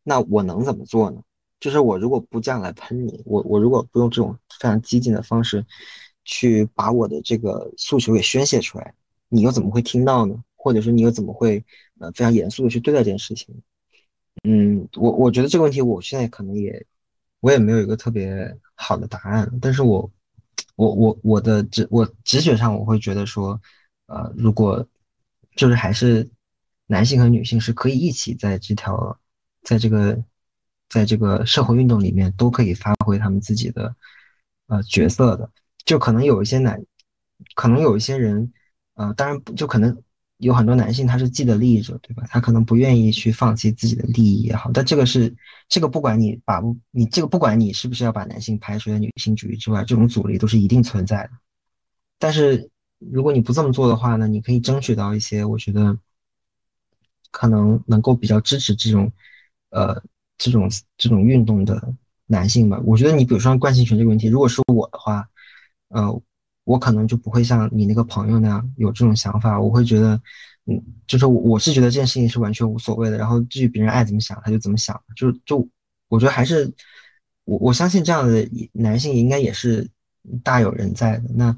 [0.05, 1.23] 那我能怎么做呢？
[1.59, 5.65] 就是我如果不这样来喷你，我我如果不用这种非常激进的方式
[6.25, 8.95] 去把我的这个诉求给宣泄出来，
[9.31, 10.45] 你又怎么会听到呢？
[10.55, 11.65] 或者说你又怎么会
[12.01, 13.55] 呃非常严肃的去对待这件事情？
[14.45, 16.85] 嗯，我我觉得这个问题我现在可能也
[17.41, 20.11] 我也没有一个特别好的答案，但是我。
[20.79, 23.61] 我我我的直我直觉上我会觉得说，
[24.07, 24.87] 呃，如果
[25.57, 26.29] 就是还是
[26.87, 29.19] 男性和女性是可以一起在这条，
[29.63, 30.17] 在这个
[30.89, 33.93] 在这个社会运动里面都可以发挥他们自己的
[34.69, 35.51] 呃角色的，
[35.85, 36.81] 就可能有一些男，
[37.57, 38.53] 可能有一些人，
[38.95, 40.03] 呃，当然就可能。
[40.39, 42.23] 有很多男性他是既得利益者，对吧？
[42.29, 45.35] 他可能不愿意去放弃自己的利益也好，但这个是
[45.69, 51.31] 这个不管你把不你这个不管你是不是要把男性排除在女性主义之外，这种阻力都是一定存在的。
[52.21, 55.99] 但是如果你不这么做的话呢，你可以争取到一些我觉得
[57.33, 59.11] 可能能够比较支持这种
[59.71, 60.01] 呃
[60.37, 61.93] 这种这种运动的
[62.27, 62.81] 男性吧。
[62.85, 65.29] 我觉得你比如说惯性权这个问题，如果是我的话，
[65.89, 66.23] 呃。
[66.69, 70.21] 我可能就不会像你那个朋友那样有这种想法，我会觉得，
[70.67, 75.67] 嗯，就是我是觉得这件事情是完全无所谓的，然后至于别人爱怎么想他就怎么想，就就
[76.09, 76.71] 我觉得还是
[77.45, 79.89] 我我相信这样的男性应该也是
[80.45, 81.57] 大有人在的，那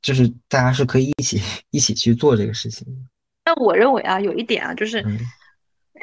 [0.00, 2.86] 就是大家是可以一起一起去做这个事情。
[3.44, 5.04] 那我认为啊，有一点啊，就是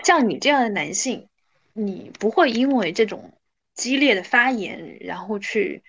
[0.03, 1.25] 像你这样的男性，
[1.71, 3.31] 你不会因为这种
[3.73, 5.81] 激烈的发言，然后去。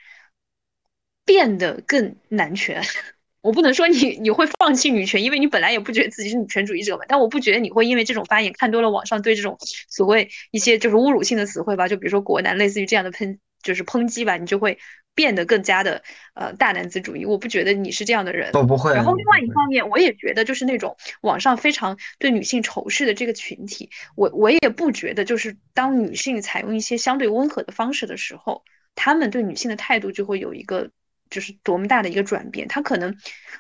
[1.27, 2.83] 变得更男权，
[3.43, 7.05] 我不能说你你会放弃女权，因为你本来也不觉得自己是女权主义者嘛。
[7.07, 9.59] 但我不觉得你会因为这种发言看多了网上对这种
[9.89, 14.79] 所谓一些就是侮辱性的词汇吧，就比如说国男类似于这样的喷就是抨击吧，你就会
[15.15, 16.03] 变得更加的
[16.35, 17.25] 呃大男子主义。
[17.25, 18.53] 我不觉得你是这样的人。
[18.53, 18.95] 都不会。
[18.95, 28.65] 然后另外一方面，我也觉得就是那种网上非常对女性仇视的这个群体，我我也不觉得就是当女性采用一些相对温和的方式的时候，
[28.95, 30.91] 他们对女性的态度就会有一个。
[31.31, 33.17] 就是多么大的一个转变，他可能，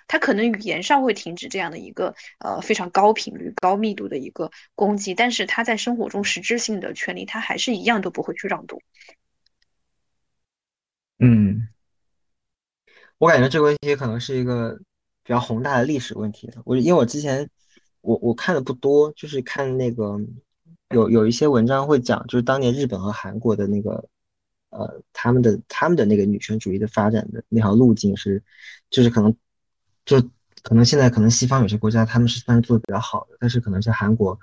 [0.06, 8.80] 他可能语言上会停止这样的一个呃非常高频率、高密度的一个攻击，但是他在生活中实质性的权利，他还是一样都不会去让渡。
[11.18, 11.68] 嗯，
[13.18, 14.78] 我感觉这个问题可能是一个
[15.24, 16.50] 比较宏大的历史问题。
[16.64, 17.48] 我因为我之前
[18.00, 20.18] 我我看的不多，就是看那个
[20.90, 24.08] 有有一些文章会讲，就是当年日本和韩国的那个。
[24.70, 28.42] 呃，他们的他们的那个女权主义的发展的那条路径是，
[28.90, 29.34] 就是可能，
[30.04, 30.20] 就
[30.62, 34.38] 可能现在可能西方有些国家他们是算是做的比较好的，但是可能像韩国，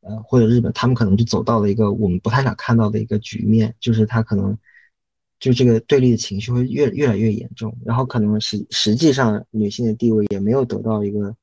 [0.00, 4.56] 呃或者日本，他们可能就走到了一个我们不太想看到的一个局面，就是他可能
[5.38, 11.36] 就这个对立的情绪会越越来越严重，然后可能实实际上女性的地位也没有得到一个，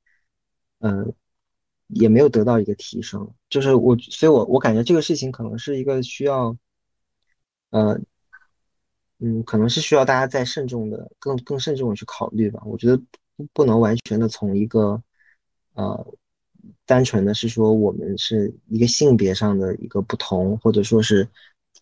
[0.79, 1.05] 呃，
[1.87, 6.55] 也没有得到一个提升，就是我，所以我我感觉这个事情可能是一个需要，
[7.71, 7.99] 呃。
[9.19, 12.61] 嗯，可能是需要大家再慎重的、更更慎重的去考虑吧。
[12.63, 13.01] 我觉得
[13.51, 15.01] 不能完全的从一个，
[15.73, 16.13] 呃，
[16.85, 21.27] 单纯的是说我们是一个性别上的一个不同，或者说是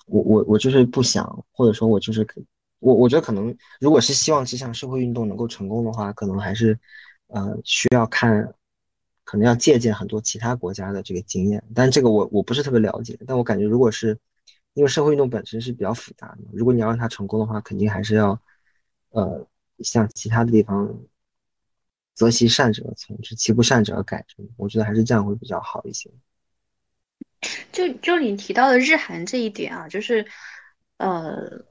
[0.06, 2.26] 我我我就是不想，或者说我就是
[2.80, 6.80] 我我觉得可能如果是希望这项社会运动能够成功的话，可能还是
[7.28, 8.50] 呃需要看，
[9.26, 11.62] 可能要借鉴很多其他国家的这个经验。
[11.76, 14.18] 但这个我我不是特别了解，但我感觉如果是。
[14.76, 18.40] 因为社会运动本身是比较复杂的，如果你要让它成功的话，肯定还是要，
[19.10, 19.48] 呃，
[19.80, 20.96] 向其他的地方，
[22.14, 24.38] 择其善者从之，其不善者而改之。
[24.56, 26.12] 我觉得还是这样会比较好一些。
[27.72, 30.26] 就就你提到的日韩这一点啊，就是，
[30.98, 31.66] 呃。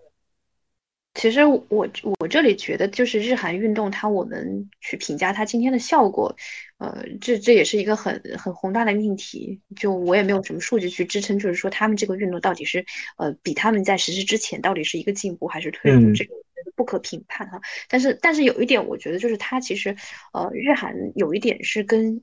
[1.14, 1.88] 其实我
[2.18, 6.34] 我这里觉得，就是日韩运动，它我们去评价它今天的效果，
[6.78, 9.60] 呃，这这也是一个很很宏大的命题。
[9.76, 12.84] 就我也没有什么数据去支撑，就是说他们这个运动到底是
[13.16, 16.34] 呃比他们在实施之前到底是一个进步还是退步，这个
[16.74, 17.60] 不可评判哈。
[17.88, 19.94] 但是但是有一点，我觉得就是它其实
[20.32, 22.22] 呃日韩有一点是跟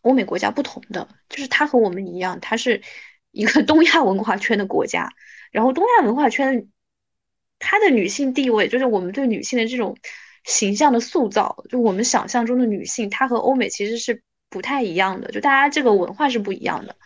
[0.00, 2.80] 欧美国家不同的，就是它和我们一样，它是
[3.32, 5.10] 一个 东亚文化圈的国家，
[5.52, 6.68] 然后东亚文化圈。
[7.60, 9.96] 她的女性地位，就是我们对女性的这种
[10.44, 16.96] 形象的塑造，就我们想象中的女性，她和欧美其实是不太一样的，就大家这个文化是不一样的。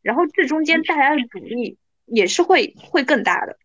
[0.00, 1.76] 然后这中间大家的阻力
[2.06, 3.58] 也是会会更大的，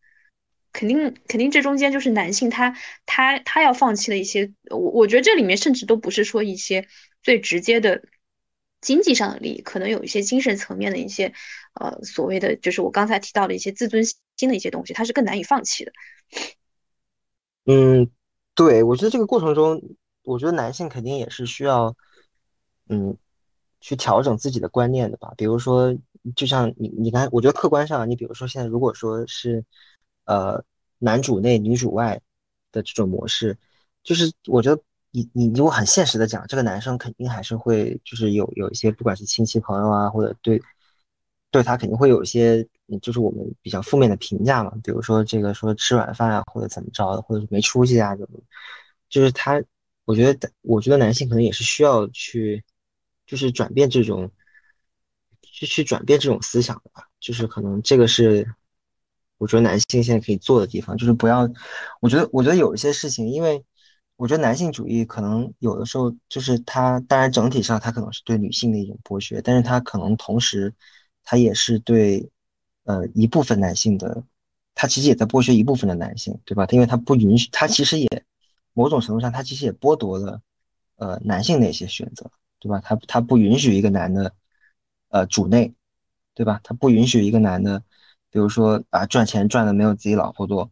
[0.74, 2.76] 肯定肯定这中间就是男性他
[3.06, 6.88] 他他要放弃的一些，我我觉得这里面甚至都不是说一些
[7.22, 8.02] 最直接的
[8.82, 11.34] 经济上的利益，可能有一些精神层面的一些
[11.74, 15.92] 呃所谓的就是我刚才提到的一些自尊心的一些东西，它是更难以放弃的。
[17.66, 18.10] 嗯，
[18.56, 19.82] 对，我觉得这个过程中，
[20.24, 21.96] 我觉得男性肯定也是需要，
[22.90, 23.16] 嗯，
[23.80, 25.32] 去调整自己的观念的吧。
[25.38, 25.96] 比如说，
[26.36, 29.64] 就像你，你看，我觉得客观上，你比如说现在如果说是，
[30.26, 30.64] 呃，
[30.98, 32.20] 男主内女主外
[32.72, 33.58] 的这种模式，
[34.04, 40.62] 就是我觉得你你如果很现实的讲，这个男生肯定还是会就是有有一些不管是亲戚朋友啊，或者对。
[41.54, 42.66] 对他肯定会有一些，
[43.02, 48.40] 就是我们比较负面的评价嘛，比如说这个说吃软饭啊，或者怎么着的，或者是没出息啊，怎么，
[49.10, 49.62] 就是他，
[50.06, 52.64] 我觉得，我觉得男性可能也是需要去，
[53.28, 54.32] 就是转变这种，
[55.42, 58.48] 去去转变这种思想的吧，就是可能这个是，
[59.38, 61.42] 我觉得男性现在可以做的地方，就是不要，
[62.00, 63.62] 我觉得，我觉得有一些事情，因为
[64.22, 70.74] 我觉得男性主义可能有的时候就是他，当然整体上他可能是对女性的一种剥削，但是他可能同时。
[71.24, 72.28] 他也是对，
[72.84, 74.24] 呃，一部分男性的，
[74.74, 76.66] 他其实也在剥削一部分的男性，对吧？
[76.72, 78.08] 因为他不允许，他其实也
[78.74, 80.42] 某种程度上，他其实也剥夺了，
[80.98, 82.82] 呃，男性的一些选择，对吧？
[82.84, 84.34] 他他不允许一个男的，
[85.10, 85.72] 呃，主内，
[86.34, 86.60] 对吧？
[86.64, 87.84] 他不允许一个男的，
[88.32, 90.72] 比如说啊，赚钱赚的没有自己老婆多，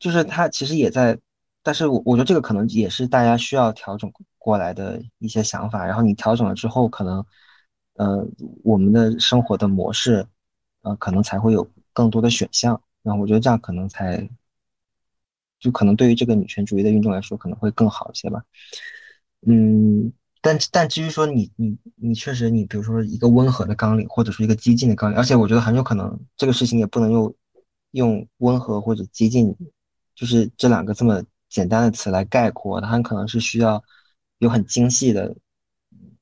[0.00, 1.16] 就是他其实也在，
[1.68, 7.22] 但是我我觉得这个可能也是大家需要调整过来的一些想法，然后你调整了之后，可能。
[7.98, 8.24] 呃，
[8.62, 10.24] 我们的生活的模式，
[10.82, 12.80] 呃，可能才会有更多的选项。
[13.02, 14.28] 然后我觉得这样可能才，
[15.58, 18.40] 就可能对于这个女权主义的运动来说，可能会更好一些吧。
[19.48, 27.34] 嗯，但但至于说你你你确实你比如说一个温和的纲领，或者说一个激进的纲领，而且我觉得很有可能这个事情也不能用
[27.90, 29.52] 用温和或者激进，
[30.14, 33.82] 就是这两个这么简单的词来概括，它很可能是需要
[34.38, 35.34] 有很精细的。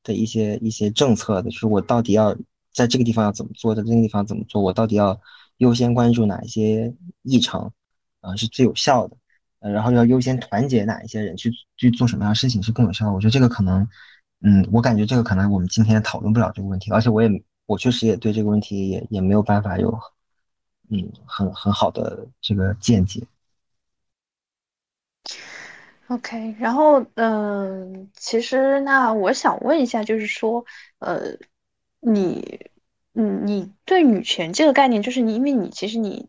[0.02, 2.32] 的一些一些政策的，就是我到底要
[2.72, 5.20] 在这个地方要怎么做，在这个地方怎么做，我到底要
[5.56, 7.68] 优先关注哪一些议程，
[8.20, 9.16] 呃是最有效的，
[9.58, 13.12] 然后要优先团结哪一些人去去做什么样的事情是更有效的。
[13.12, 13.84] 我觉得这个可能，
[14.42, 17.28] 嗯，我感觉这个可能我们今天讨论不了这个问题，而且我也
[17.66, 19.90] 我确实也对这个问题也也没有办法有，
[20.90, 23.26] 嗯，很很好的这个见解。
[26.08, 30.64] OK，然后嗯，其实那我想问一下，就是说，
[31.00, 31.36] 呃，
[31.98, 32.70] 你，
[33.14, 36.28] 嗯，你对女权这个概念，就是你，因为你其实你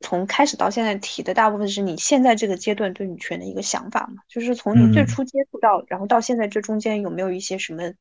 [0.00, 7.92] 从开始到现在提的大部分是你现在这个阶段对女权的一个想法嘛，就是从你最嗯初接触到，然后到现在这中间有没有一些什么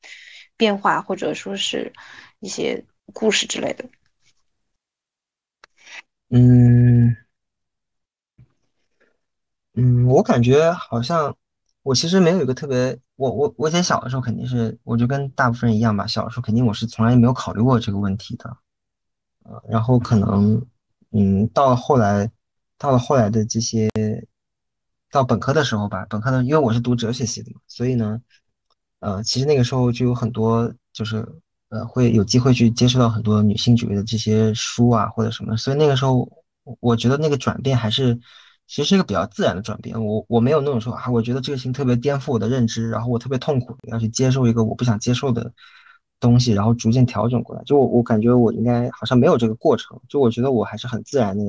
[0.58, 1.94] 变化，或者说是
[2.40, 3.86] 一些故事之类的？
[6.30, 7.16] 嗯。
[9.76, 11.36] 嗯，我感觉好像
[11.84, 18.58] 我其实没有一个特别，我我我以前小的时候肯定是，我就跟大部分人一样吧，小的时候肯定我是从来没有考虑过这个问题的，
[19.44, 20.66] 呃，然后可能，
[21.12, 22.30] 嗯，到后来，
[22.78, 23.90] 到了后来的这些，
[25.12, 28.22] 到本科的时候吧，本科的，因为我是读哲学系的嘛，所以呢。
[29.02, 31.24] 呃，其实那个时候就有很多，就是
[31.70, 36.28] 呃，会有机会去接触到很多女性主义的这些书啊，或者什么，所以那个时候，
[36.80, 38.18] 我觉得那个转变还是，
[38.68, 40.04] 其实是一个比较自然的转变。
[40.04, 45.52] 我我没有那种说啊，我觉得这个事情特别颠覆我的认知，然后我特别痛苦，要去接受一个我不想接受的
[46.20, 47.64] 东西，然后逐渐调整过来。
[47.64, 51.44] 就我我感觉我应该好像没有这个过程，就我觉得我还是很自然的，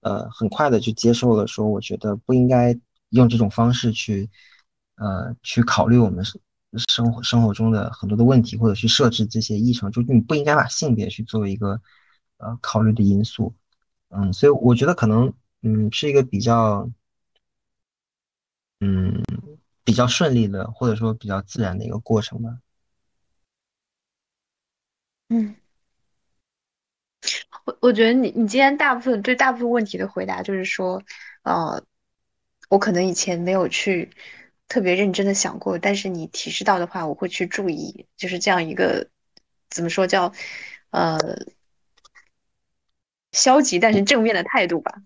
[0.00, 2.76] 呃，很快的去接受了，说我觉得不应该
[3.10, 4.30] 用这种方式去。
[4.96, 6.40] 呃，去考虑我们生
[6.88, 11.80] 生活生活中的很多的问题，或者去设置这些议程，就你不应该把性别去作为一个
[12.36, 13.52] 呃考虑的因素。
[14.10, 15.32] 嗯，所以我觉得可能
[15.64, 16.88] 嗯是一个比较
[18.80, 19.22] 嗯
[19.82, 22.58] 比较顺利的，或者说比较自然的一个过程吧。
[25.30, 25.56] 嗯。
[27.64, 31.02] 我我觉得你你今天大部分对大部分问题的回答就是说，
[31.42, 31.82] 呃，
[32.68, 34.10] 我可能以前没有去
[34.68, 39.08] 特别认真的想过，但是你提示到的话，我会去注意，就是这样一个
[39.70, 40.30] 怎么说叫
[40.90, 41.18] 呃
[43.32, 45.02] 消极但是正面的态度吧。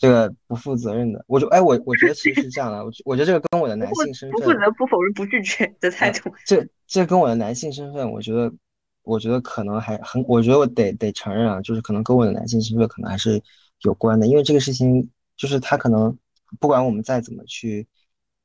[0.00, 4.58] 这个不负责任的，我就哎我我觉得其实是这样的，我我觉得这个跟我的男性身份不负份。
[4.58, 6.32] 责、不否认、不拒绝的态呃，度。
[6.46, 8.50] 这这跟我的男性身份，我觉得，
[9.02, 13.38] 我觉得可能还很，我觉得我得得承认啊，就是可能跟我的男性身份可能还是
[13.82, 16.16] 有关的，因为这个事情，就是他可能
[16.58, 17.86] 不管我们再怎么去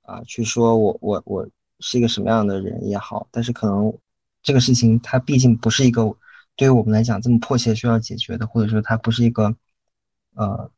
[0.01, 1.47] 啊、去说我我我
[1.79, 3.91] 是一个什么样的人也好，但是可能
[4.43, 6.15] 这个事情它毕竟不是一个
[6.55, 9.55] 对于我们来讲这么迫切需要解决的，或者说它不是一个
[10.35, 10.69] 呃，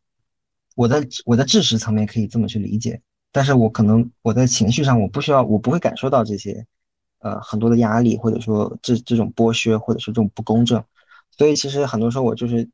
[0.78, 3.02] 我在我在知识层面可以这么去理解。
[3.32, 6.66] 但是我可能我在情绪上我不需要，我不会感受到这些，
[7.20, 10.84] 呃，很多的压力，或者说这这种剥削，或者说这种不公正。
[11.32, 12.68] 所以其实很多时候我就是，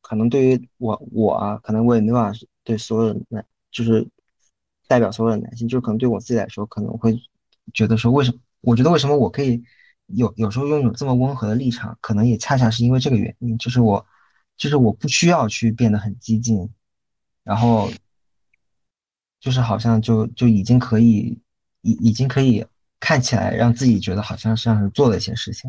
[0.00, 4.06] 可能对于我我啊，可能我也没办法对所有的男，就是
[4.88, 7.18] 代表所有的男性，就是可能对我自己来说，可能会
[7.74, 8.38] 觉得说，为什么？
[8.62, 9.62] 我觉得为什么我可以
[10.06, 14.04] 有有时候拥有这么温和的立场，可能也恰恰是因为这个原因，就是我，
[14.56, 16.68] 就是我不需要去变得很激进，
[17.44, 17.90] 然后。
[19.44, 21.36] 就是好像就就已经可以，
[21.80, 22.64] 已已经可以
[23.00, 25.68] 看起来让自己觉得好像像是做了一些事情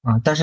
[0.00, 0.42] 啊，但是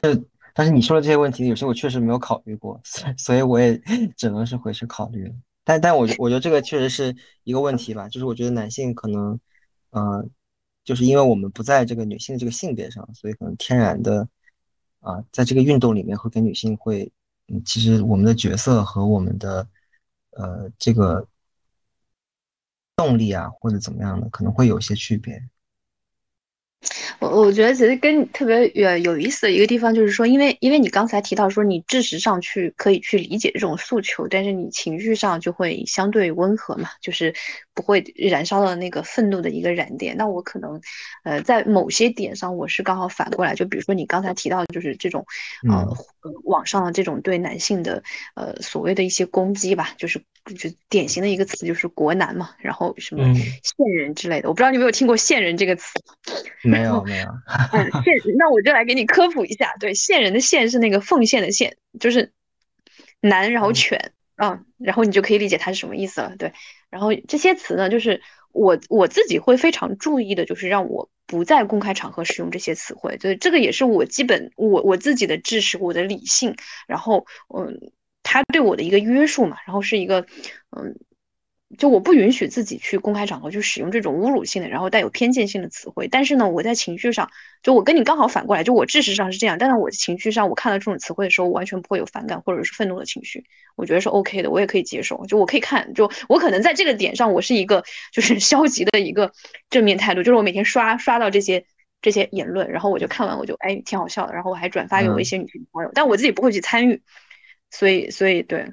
[0.53, 2.80] 但是你说的这些问题，有些我确实没有考虑过，
[3.18, 3.76] 所以我也
[4.16, 5.34] 只能是回去考虑。
[5.64, 9.39] 但但我觉我觉得这个确实是一个问题吧，就是我觉得男性可能，
[9.89, 10.24] 呃，
[10.84, 14.30] 就是因为我们不在这个女性的这个性别上，所以可能天然的
[14.99, 17.12] 啊，在这个运动里面会跟女性会，
[17.47, 19.68] 嗯，其实我们的角色和我们的
[20.36, 21.27] 呃这个。
[22.97, 25.37] 动力啊，或者怎么样的，可能会有些区别。
[27.20, 28.55] 我我觉得其实跟特别
[28.86, 37.36] 呃有意思的一个地方就是说，因为因为你刚才提到说你知识上去可以去理解这种诉求，但是你情绪上就会相对温和嘛，就是
[37.76, 40.18] 不会燃烧到那个愤怒的一个燃点。
[40.18, 40.82] 那我可能
[41.24, 45.24] 呃在某些点上我是刚好反过来，就比如说你刚才提到的就是这种
[45.70, 45.86] 呃
[46.24, 48.02] 嗯网上的这种对男性的
[48.34, 50.18] 呃所谓的一些攻击吧，就是
[50.58, 56.00] 就典型的一个词就是国男嘛，然后什么嗯，线人之类的，我不知道你有没有听过线人这个词。
[56.64, 57.28] 没有没有，
[57.74, 59.76] 嗯，线，那我就来给你科普一下。
[59.80, 62.32] 对，线人的线是那个奉献的献，就是
[63.20, 64.12] 男，然后嗯犬，嗯，
[64.78, 66.36] 然后你就可以理解它是什么意思了。
[66.37, 66.53] 对，
[66.89, 68.21] 然后这些词呢，就是
[68.51, 73.17] 我我自己会非常注意的，就是让我不在公开场合使用这些词汇。
[73.20, 76.55] 所以这个也是我基本我我自己的知识，我的理性，
[76.87, 77.25] 然后
[77.55, 77.91] 嗯，
[78.24, 80.25] 它对我的一个约束嘛，然后是一个
[80.78, 80.95] 嗯。
[81.76, 86.08] 就我不允许自己去公开场合去使用这种侮辱性的，然后带有偏见性的词汇。
[86.08, 87.30] 但是呢，我在情绪上，
[87.62, 93.46] 就我跟你刚好反过来，就我事实上是这样，但是我情绪上，我看到这种词汇的时候，我完全不会有反感或者是愤怒的情绪，
[93.76, 95.26] 我觉得是 OK 的，我也可以接受。
[95.28, 99.32] 就我可以看，就我可能在这个点上，我是一个就是 消极的一个
[99.70, 101.66] 正面态度，就是我每天刷刷到这些
[102.02, 107.02] 这些言论，然后我就看完我就哎挺好笑的，然后我还转发给我一些女性朋友，但我自己不会去参与，
[107.70, 108.68] 所以所以对。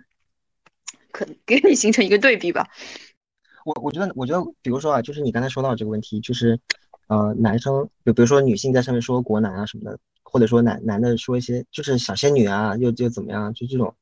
[1.12, 2.66] 可给你形成一个对比吧。
[3.64, 6.58] 我我觉得，我觉得，比如说啊，就是你刚才说到这个问题，就是，
[7.06, 13.94] 呃，男生，就比如说女性在上面说国男啊什么的，或者说男男的说一些就是小仙女啊，又又怎么样，就这种。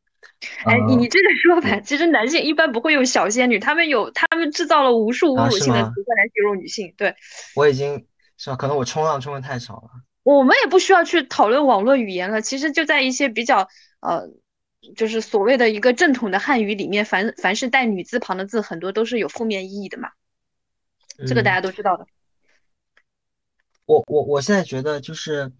[0.64, 6.94] 哎，你这个说法，其实男性一般不会用小仙女，他们有，他们制造了无数侮辱性的词汇来形容女性。
[6.96, 7.14] 对，
[7.54, 8.06] 我已经
[8.38, 8.56] 是吧？
[8.56, 9.90] 可能我冲浪冲的太少了。
[10.22, 13.68] 我们也不需要去讨论网络语言了，其实就在一些比较
[14.00, 14.26] 呃。
[14.96, 20.08] 就是所谓的一个正统的汉语里面，凡凡是带女字旁的字，很多都是有负面意义的嘛。
[21.26, 22.06] 这个大家都知道的。
[23.84, 25.52] 我我我现在觉得就是，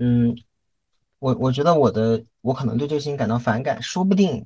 [0.00, 0.36] 嗯，
[1.20, 4.44] 我我觉得我的我可能对这个事情感到反感，说不定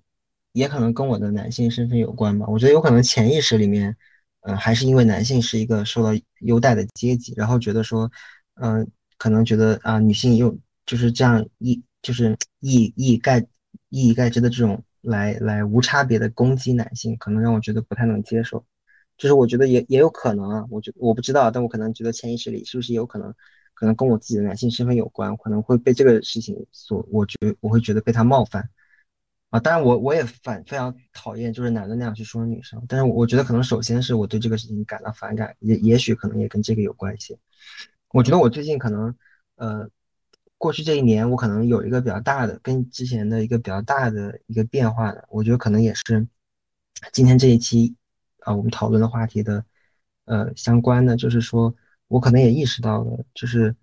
[0.53, 2.47] 也可能跟我的男性身份有关吧。
[2.49, 3.97] 我觉得有可能潜意识里面，
[4.43, 6.11] 嗯，还是因为男性是一个受到
[6.41, 8.11] 优待的阶级，然后觉得说，
[8.57, 8.87] 嗯，
[9.17, 10.55] 可能觉得啊，女性又
[10.85, 13.47] 就是这样一就是 一一概。
[13.97, 18.63] 一以概之的这种来来无差别的攻击男性，可能让我觉得不太能接受。
[19.17, 23.35] 就是我觉得也也有可能啊，我觉我不知道，但我可能觉得潜意识里是不是有可能，
[23.73, 28.69] 可能跟我自己的男性身份有关，可能会被这个事情所，我觉我会觉得被他冒犯
[29.49, 29.59] 啊。
[29.59, 37.39] 当然我我也反非常讨厌就是男的那样去说女生，但是我觉得可能首先是我对这个事情感到反感，也也许可能也跟这个有关系。
[38.13, 39.15] 我觉得我最近可能
[39.57, 39.89] 呃。
[40.59, 46.27] 过去这一年，我可能有一个比较大的，跟之前的一个比较大的一个变化的，我觉得可能也是
[47.13, 47.95] 今天这一期
[48.41, 49.65] 啊，我们讨论的话题的
[50.25, 51.75] 呃相关的，就是说
[52.09, 53.75] 我可能也意识到了，就是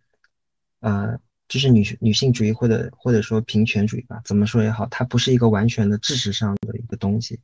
[0.80, 1.18] 呃，
[1.48, 7.40] 就是女女性主义或者或者说平权主义吧，怎么说也好，它不是一个完全的知识上的一个东西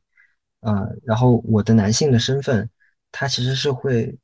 [0.60, 0.92] 呃。
[1.04, 2.68] 然后我的男性的身份，
[3.12, 4.18] 它其实是会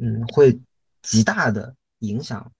[0.00, 0.58] 嗯会
[1.02, 2.50] 极大的影响。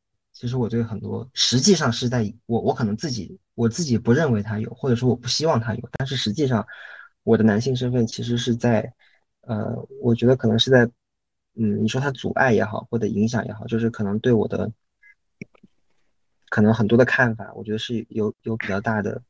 [0.40, 6.66] 其实我对很多实际上是在我我可能自己我自己不认为他有，或者说我不希望他有，但是实际上
[7.24, 8.90] 我的男性身份其实是在，
[9.42, 10.86] 呃，我觉得可能是在，
[11.56, 14.72] 嗯，你说他阻碍也好，或者影响也好，就是可能对我的
[16.48, 19.22] 可能很多的看法，我觉得是有有比较大的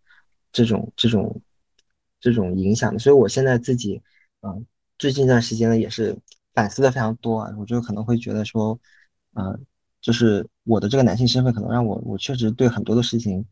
[0.53, 1.43] 这种这种
[2.21, 3.01] 这种影响的。
[3.01, 4.01] 所以我现在自己，
[4.43, 4.65] 嗯，
[4.97, 6.17] 最近一段时间呢也是
[6.55, 8.79] 反思的非常多啊，我就可能会觉得说，
[9.35, 9.67] 嗯。
[10.01, 13.45] 就是我的这个男性身份，可能让我我确实对很多的事情，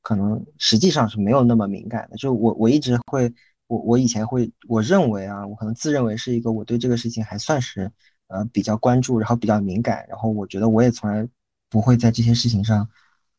[0.00, 2.16] 可能实际上是没有那么敏感的。
[2.16, 3.32] 就我我一直会，
[3.66, 7.90] 我我以前会，我认为啊，我可能自认为是一个我对这个事情还算是
[8.28, 11.28] 呃比较关注，然后比较敏感，然后我觉得我也从来
[11.68, 12.88] 不会在这些事情上，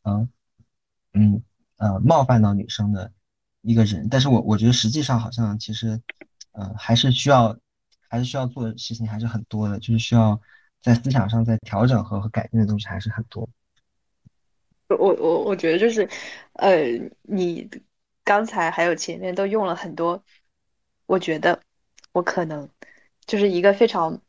[0.03, 0.29] 嗯
[1.13, 1.43] 嗯
[1.77, 3.11] 呃冒犯到女生的
[3.61, 4.07] 一个人。
[4.09, 5.99] 但是我我觉得实际上好像其实，
[6.51, 7.57] 呃还是需要
[8.07, 10.39] 还是需要做的事情还是很多的，就是需要。
[10.81, 13.47] 在思想上，在调整和和改进的东西还是很多。
[14.87, 16.09] 我我我觉得就是，
[16.53, 16.83] 呃，
[17.21, 17.69] 你
[18.23, 20.23] 刚才还有前面都用了很多，
[21.05, 21.61] 我觉得
[22.11, 22.67] 我可能
[23.25, 24.21] 就是一个非常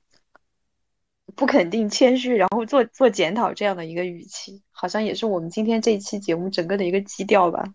[1.34, 7.74] 不肯定、谦虚，然后做做检讨这样的一个语气，好像也是我们今天这一期节目整个的一个基调吧。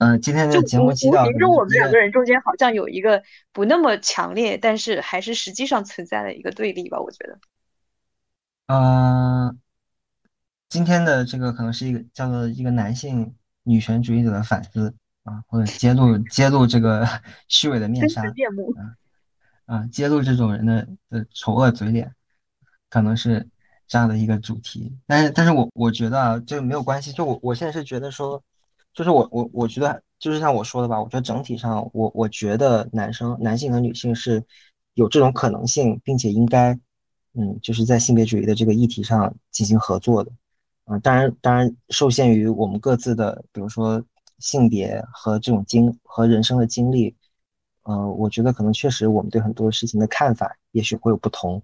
[0.00, 3.22] 嗯，今天的节目基调，其实我们两个人中间好像有一个
[3.52, 7.38] 不那么强烈，但是还是实际上存在的一个对立吧，我觉得。
[8.68, 9.58] 嗯，
[10.70, 14.94] 今天的这个可能是一个叫做一个男性女权主义者的反思
[15.24, 17.06] 啊，或者揭露揭露这个
[17.46, 18.96] 虚伪的面纱，啊
[19.66, 22.10] 啊，揭露这种人的的丑恶嘴脸，
[22.88, 23.46] 可能是
[23.86, 24.96] 这样的一个主题。
[25.06, 27.12] 但是，但是我我觉得啊，这个没有关系。
[27.12, 28.42] 就我我现在是觉得说。
[28.92, 34.42] 就是我我我觉得就是像我说的吧，我觉得整体上我我觉得男生男性和女性是
[34.94, 36.72] 有这种可能性，并且应该
[37.34, 40.30] 嗯就是在性别主义的这个议题上进行合作的，
[40.86, 44.02] 嗯当然当然受限于我们各自的比如说
[44.38, 47.14] 性别和这种经和人生的经历，
[47.84, 51.62] 呃我觉得可能确实我们对很多事情的看法也许会有不同，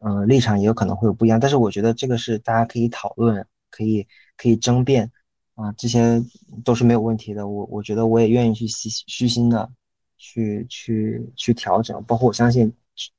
[0.00, 5.10] 嗯立场也有可能会有不一样，但是我觉得这个是大家可以讨论，可以可以争辩。
[5.58, 6.22] 啊，这些
[6.64, 7.48] 都是没有问题的。
[7.48, 9.68] 我我觉得我也愿意去虚虚心的
[10.16, 12.00] 去去去调整。
[12.04, 12.72] 包括我相信，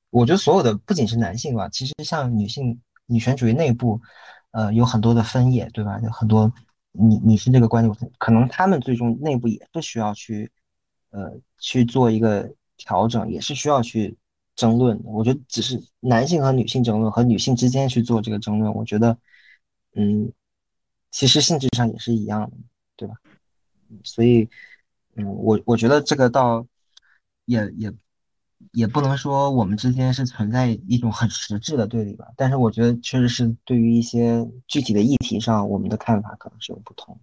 [0.10, 4.00] 我觉得所有的不仅是男性吧，其实像女性女权主义内部，
[4.52, 6.00] 呃，有很多的分野，对吧？
[6.02, 6.50] 有很多
[6.94, 10.50] 女女性这个观点，可能他们最终内部也是需要去
[11.12, 14.18] 呃去做一个调整，也是需要去
[14.56, 15.10] 争论的。
[15.10, 19.18] 我觉得只是男性和女性争论，和女性之间去做这个争论，我觉得，
[19.96, 20.32] 嗯，
[21.12, 22.58] 其实性质上也是一样的，
[22.96, 23.16] 对吧？
[24.04, 24.48] 所以，
[25.16, 26.66] 嗯，我我觉得这个倒
[27.46, 27.92] 也也
[28.72, 37.20] 也不能说我们之间是存在一种很实质的对立吧，但是我觉得确实是对于一些具体的议题上，我们的看法可能是有不同。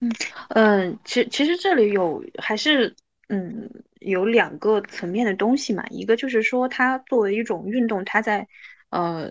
[0.00, 0.10] 嗯
[0.48, 2.94] 嗯，其其实这里有还是
[3.28, 8.46] 嗯有两个层面的东西嘛，一个就是说它作为一种运动，它在
[8.90, 9.30] 呃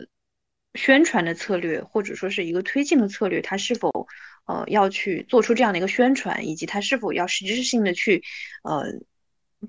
[0.76, 4.08] 宣传的策略或者说是一个推进的策略，它是否
[4.46, 8.24] 呃要去做出这样的一个宣传，以及它是否要实质性的去
[8.64, 8.86] 呃。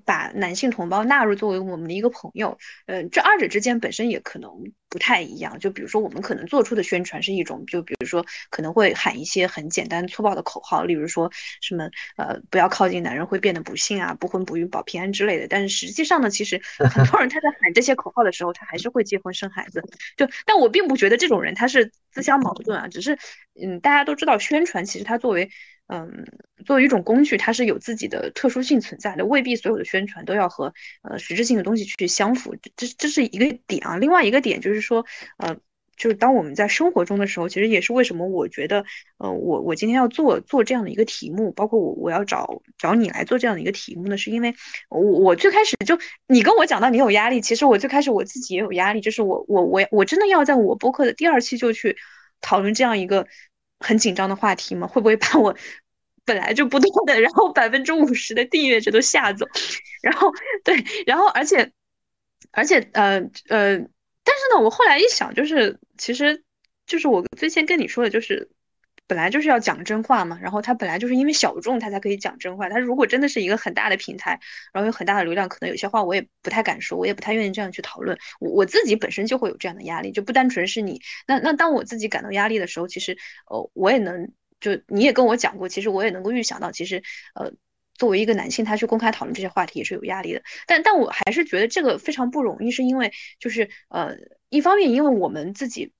[0.03, 2.57] 把男性同胞纳入作为我们的一个朋友，
[2.87, 4.51] 嗯，这二者之间本身也可能
[4.89, 5.57] 不太一样。
[5.59, 11.31] 就比如说，我们可能做出的宣传是一种，就比如说可能会喊一些很简单粗暴的口号，例如说
[11.61, 15.47] 什么呃不要靠近男人会变得不幸啊，不婚不育保平安之类的。
[15.47, 16.61] 但是实际上呢，其实
[16.91, 19.81] 很多人他在喊这些口号的时候，他还是会结婚生孩子。
[20.17, 23.17] 就但我并不觉得这种人他是自相矛盾啊，只是
[23.61, 25.49] 嗯大家都知道宣传其实它作为。
[25.87, 26.25] 嗯，
[26.65, 32.55] 作为一种工具，它是有自己的特殊性存在的，未必所有的宣传都要和呃实质性的东西去相符。
[32.75, 33.97] 这这是一个点啊。
[33.97, 35.05] 另外一个点就是说，
[35.37, 35.55] 呃，
[35.95, 38.83] 就是当我们在生活中的时候，其实也是为什么我觉得，
[39.19, 44.55] 呃，我我今天要做做这样的一个题目，包括我我要找找你来做这样的一个题目呢，是因为
[44.89, 51.95] 我我最开始就你跟我讲到你有压力，其实我最开始我自己也有压力，就是我我我我真的要在我播客的第二期就去
[52.41, 53.27] 讨论这样一个。
[53.85, 54.87] 很紧张的话题吗？
[54.87, 55.55] 会不会把我
[56.25, 59.45] 本来就不多的，然后百分之五十的订阅者都吓走？
[60.01, 60.31] 然后
[60.63, 61.71] 对，然后而且
[62.51, 63.77] 而且呃呃，
[64.23, 66.43] 但是呢，我后来一想，就是其实
[66.87, 68.49] 就是我最先跟你说的，就是。
[69.07, 72.69] 本来就是要讲真话嘛，然后他本来就是因为小众，他才可以讲真话。
[72.69, 74.39] 他如果真的是一个很大的平台，
[74.73, 78.17] 然后有很大的流量，可能有些话我也不太敢说，我也不太愿意这样去讨论。
[78.39, 80.99] 我我自己本身就会有这样的压力，就不单纯是你。
[81.27, 83.15] 那那当我自己感到压力的时候，其实
[83.47, 87.03] 呃我也能就你也跟我讲过，其实我也能够预想到，其实
[87.35, 87.51] 呃
[87.93, 90.41] 作为一个男性，他去公开讨论这些话题也是有压力的。
[90.65, 94.15] 但但我还是觉得这个非常不容易，是因为就是呃
[94.49, 95.93] 一方面因为我们自己。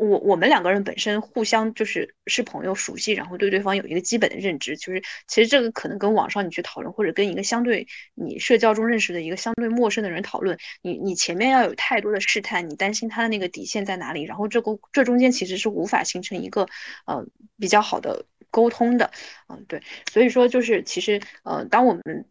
[0.00, 16.66] 我我们两个人本身互相就是是朋友熟悉，然后对对方有一个基本的认知，就是其实这个可能跟网上你去讨论，或者跟一个相对你社交中认识的一个相对陌生的人讨论，你你前面要有太多的试探，你担心他的那个底线在哪里，然后这个这中间其实是无法形成一个
[17.04, 17.24] 呃
[17.58, 19.10] 比较好的沟通的，
[19.48, 22.24] 嗯对，所以说就是其实呃当我们。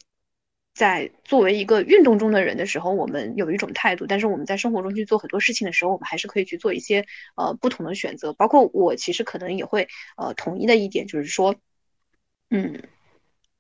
[0.74, 7.06] 在作为一个运动中的人的时候，我们有一种态度；但是我们在生活中去做很多事情的时候，我们还是可以去做一些
[7.36, 8.32] 呃不同的选择。
[8.32, 11.56] 包括我其实可能也会呃统一的一点就是说，
[12.50, 12.82] 嗯，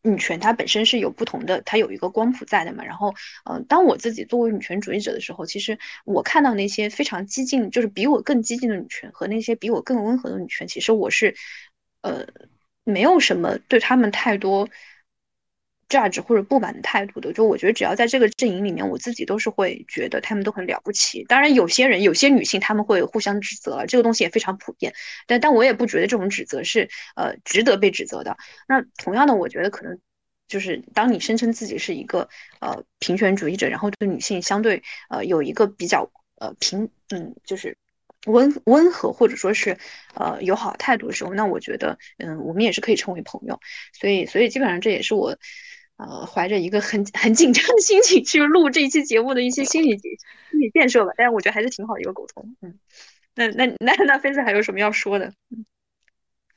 [0.02, 2.86] 女权它本身是有不同的，它有一个光谱在的嘛。
[2.86, 3.14] 然后，
[3.44, 11.36] 嗯，当我自己作为女权主义者的时候，其实我看到那些非常激进，就是比我更激进的女权和那些比我更温和的女权，其实我是
[12.02, 12.26] 呃
[12.86, 14.70] 没有什么对他们太多。
[15.90, 21.24] Judge 或者不满的态度的，就我觉得只要在这个阵营里面，我自己都是会觉得他们都很了不起。
[21.24, 24.94] 当然，有些人有些女性他们会互相指责，这个东西也非常普遍。
[25.26, 28.38] 但但我也不觉得这种指责是呃值得被指责的。
[28.68, 30.00] 那同样的，我觉得可能
[30.48, 32.30] 就是当你声称自己是一个
[32.60, 37.76] 呃平权主义者，然后对女性相对呃有一个比较呃平嗯就是
[38.28, 39.76] 温温和或者说是
[40.14, 43.60] 呃友好态度的时候，那我觉得嗯我们也是可以成为朋友。
[44.00, 45.36] 所以所以基本上这也是我。
[46.00, 50.10] 呃，怀着一个很 很紧张的心情去录这一期节目的一些心理心
[50.62, 52.56] 理建设吧，但是我觉得还是挺好的一个沟通。
[52.62, 52.74] 嗯，
[53.36, 55.26] 那那那那菲斯还有什么要说的？
[55.52, 55.66] 嗯，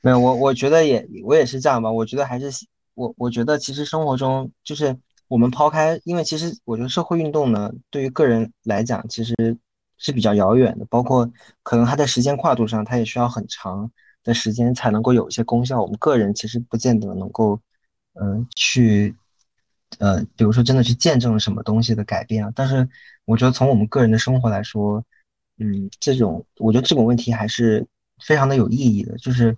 [0.01, 1.91] 没有，我我觉得也我也是这样吧。
[1.91, 2.49] 我觉得还是
[2.93, 4.97] 我我觉得其实生活中就是
[5.27, 9.35] 我们抛开，因为其实我觉得社会运动呢，对于个人来讲其实
[9.97, 11.29] 是比较遥远的，包括
[11.63, 13.91] 可能它在时间跨度上，它也需要很长
[14.23, 15.81] 的时间才能够有一些功效。
[15.81, 17.59] 我们个人其实不见得能够
[18.13, 19.13] 嗯去。
[19.99, 22.51] 呃，比如说真的去见证了什么东西的改变啊？
[22.55, 22.87] 但是
[23.25, 25.03] 我觉得从我们个人的生活来说，
[25.57, 27.85] 嗯，这种我觉得这种问题还是
[28.23, 29.55] 非常的有意义的，就是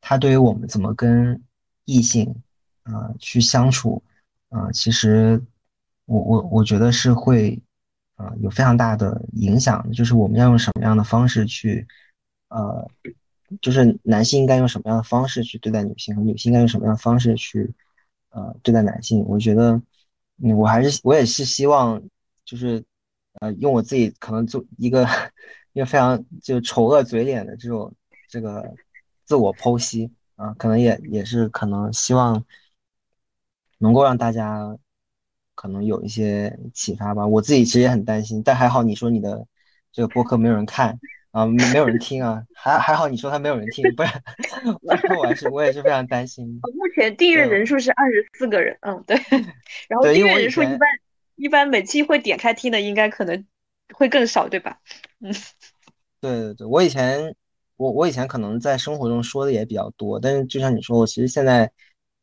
[0.00, 1.40] 它对于我们怎么跟
[1.84, 2.34] 异性
[2.82, 4.02] 啊去相处
[4.48, 5.40] 啊，其实
[6.06, 7.58] 我我我觉得是会
[8.16, 11.86] 啊有非常大的影响的，就是我们要用什么样的方式去
[12.48, 12.88] 呃，
[13.60, 17.72] 就是男性应该用什么样的方式去对待女性，和女性应该用什么样的方式去。
[18.30, 19.80] 呃，对待男性，我觉得，
[20.42, 22.00] 嗯，我还是我也是希望，
[22.44, 22.84] 就是，
[23.40, 25.06] 呃，用我自己可能做一个
[25.72, 27.92] 一个非常就丑恶嘴脸的这种
[28.28, 28.72] 这个
[29.24, 32.44] 自我剖析啊，可能也也是可能希望
[33.78, 34.76] 能够让大家
[35.54, 37.26] 可能有一些启发吧。
[37.26, 39.46] 我自己其实也很担心，但还好你说你的
[39.92, 40.98] 这个播客没有人看
[41.32, 44.12] 啊，没没有人听啊，还还好你说他没有人听，不然
[44.82, 46.46] 不然我还是我也是非常担心。
[46.74, 49.16] 目前订阅人数是二十四个人，嗯，对。
[49.88, 50.80] 然后订阅人数一般
[51.36, 53.46] 一般每期会点开听的应该可能
[53.94, 54.78] 会更少，对吧？
[55.20, 55.32] 嗯，
[56.20, 57.34] 对对对，我以前
[57.76, 61.70] 我我以前可能在生活中说的也比较多，但是就像你说，我其实现在。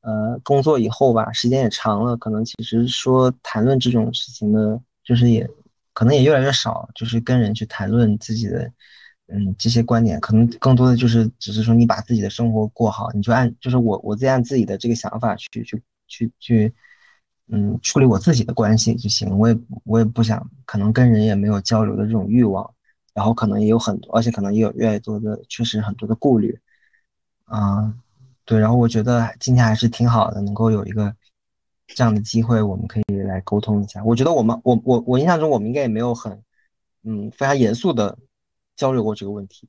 [0.02, 5.46] 呃，工作以后吧，时间也长了，可能其实说谈论这种事情的，就是也
[5.98, 8.72] 可能也越来越少，就是跟人去谈论自己的，
[9.34, 16.72] 嗯，这些观点，可能更多的就是只是说你把自己的生活过好，你就按就是我我自己按自己的这个想法去去去去，
[17.48, 22.72] 嗯，处理我自己的关系就行，我也我也不想可能跟人也没有交流的这种欲望，
[23.16, 26.60] 然后可能也有很多，而且可能也有越来越多的确实很多的顾虑，
[27.46, 27.92] 啊。
[28.46, 31.14] 对，然后我觉得今天还是挺好的，能够有一个
[31.88, 34.04] 这样的机会，我们可以来沟通一下。
[34.04, 36.44] 我觉得我们，我我我印象中，我们应该也没有很，
[37.04, 38.18] 嗯，非常严肃的
[38.76, 39.68] 交流过这个问题。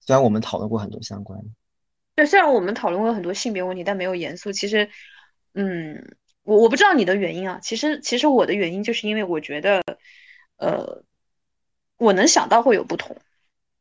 [0.00, 1.46] 虽然我们讨论过很多相关的，
[2.16, 4.52] 对，虽然我们讨论过很多性别问题，但没有严肃。
[4.52, 4.90] 其实，
[5.54, 7.60] 嗯，我我不知道你的原因啊。
[7.62, 9.82] 其实，其实我的原因就是因为我觉得，
[10.56, 11.04] 呃，
[11.96, 13.16] 我能想到会有不同，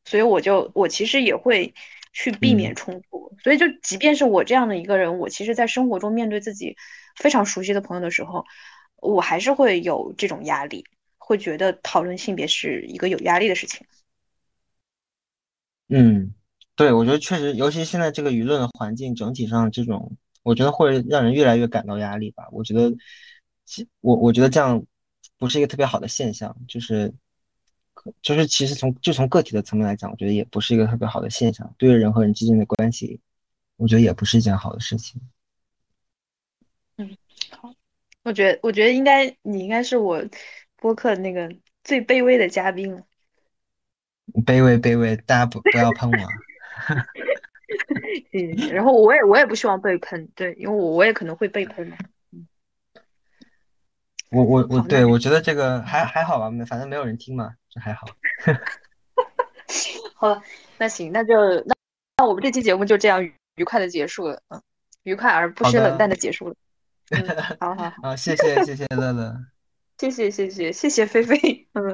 [0.05, 1.73] 所以我就我其实也会。
[2.13, 6.75] 去避免冲突，所以就即便是我这样的一个人，我其实，在生活中面对自己
[7.15, 8.43] 非常熟悉的朋友的时候，
[8.97, 10.85] 我还是会有这种压力，
[11.17, 13.87] 会觉得讨论性别是一个有压力的事情。
[15.87, 16.33] 嗯，
[16.75, 22.47] 对，我觉得确实，尤其现在这个舆论环境整体上这种，我觉得会让人越来越感到压力吧。
[22.51, 22.93] 我觉得，
[24.01, 24.85] 我我觉得这样
[25.37, 27.13] 不是一个特别好的现象，就是。
[28.21, 31.73] 就是其实从就从个体的层面来讲，我觉得也不是一个特别好的现象。
[31.77, 33.19] 对于人和人之间的关系，
[33.77, 35.21] 我觉得也不是一件好的事情。
[36.97, 37.17] 嗯，
[37.51, 37.73] 好，
[38.23, 40.23] 我觉得我觉得应该你应该是我
[40.77, 41.53] 播客那个
[41.83, 43.03] 最卑微的嘉宾了。
[44.45, 46.17] 卑微卑微，大家不不要喷我。
[48.33, 51.97] 嗯，然后我也我也不希望被喷，对，因为我我也可能会被喷嘛。
[54.29, 58.07] 我我我对我觉得这个还还好吧，反正没有人听嘛，这还好。
[60.15, 60.43] 好了，
[60.77, 61.33] 那行，那就
[61.65, 61.73] 那
[62.17, 63.23] 那我们这期节目就这样
[63.55, 64.61] 愉快的结束了，嗯，
[65.03, 66.55] 愉快而不失冷淡的结束了。
[67.09, 67.25] 嗯，
[67.59, 69.35] 好好好，谢谢谢谢乐乐，
[69.97, 71.83] 谢谢谢谢谢谢菲菲，嗯。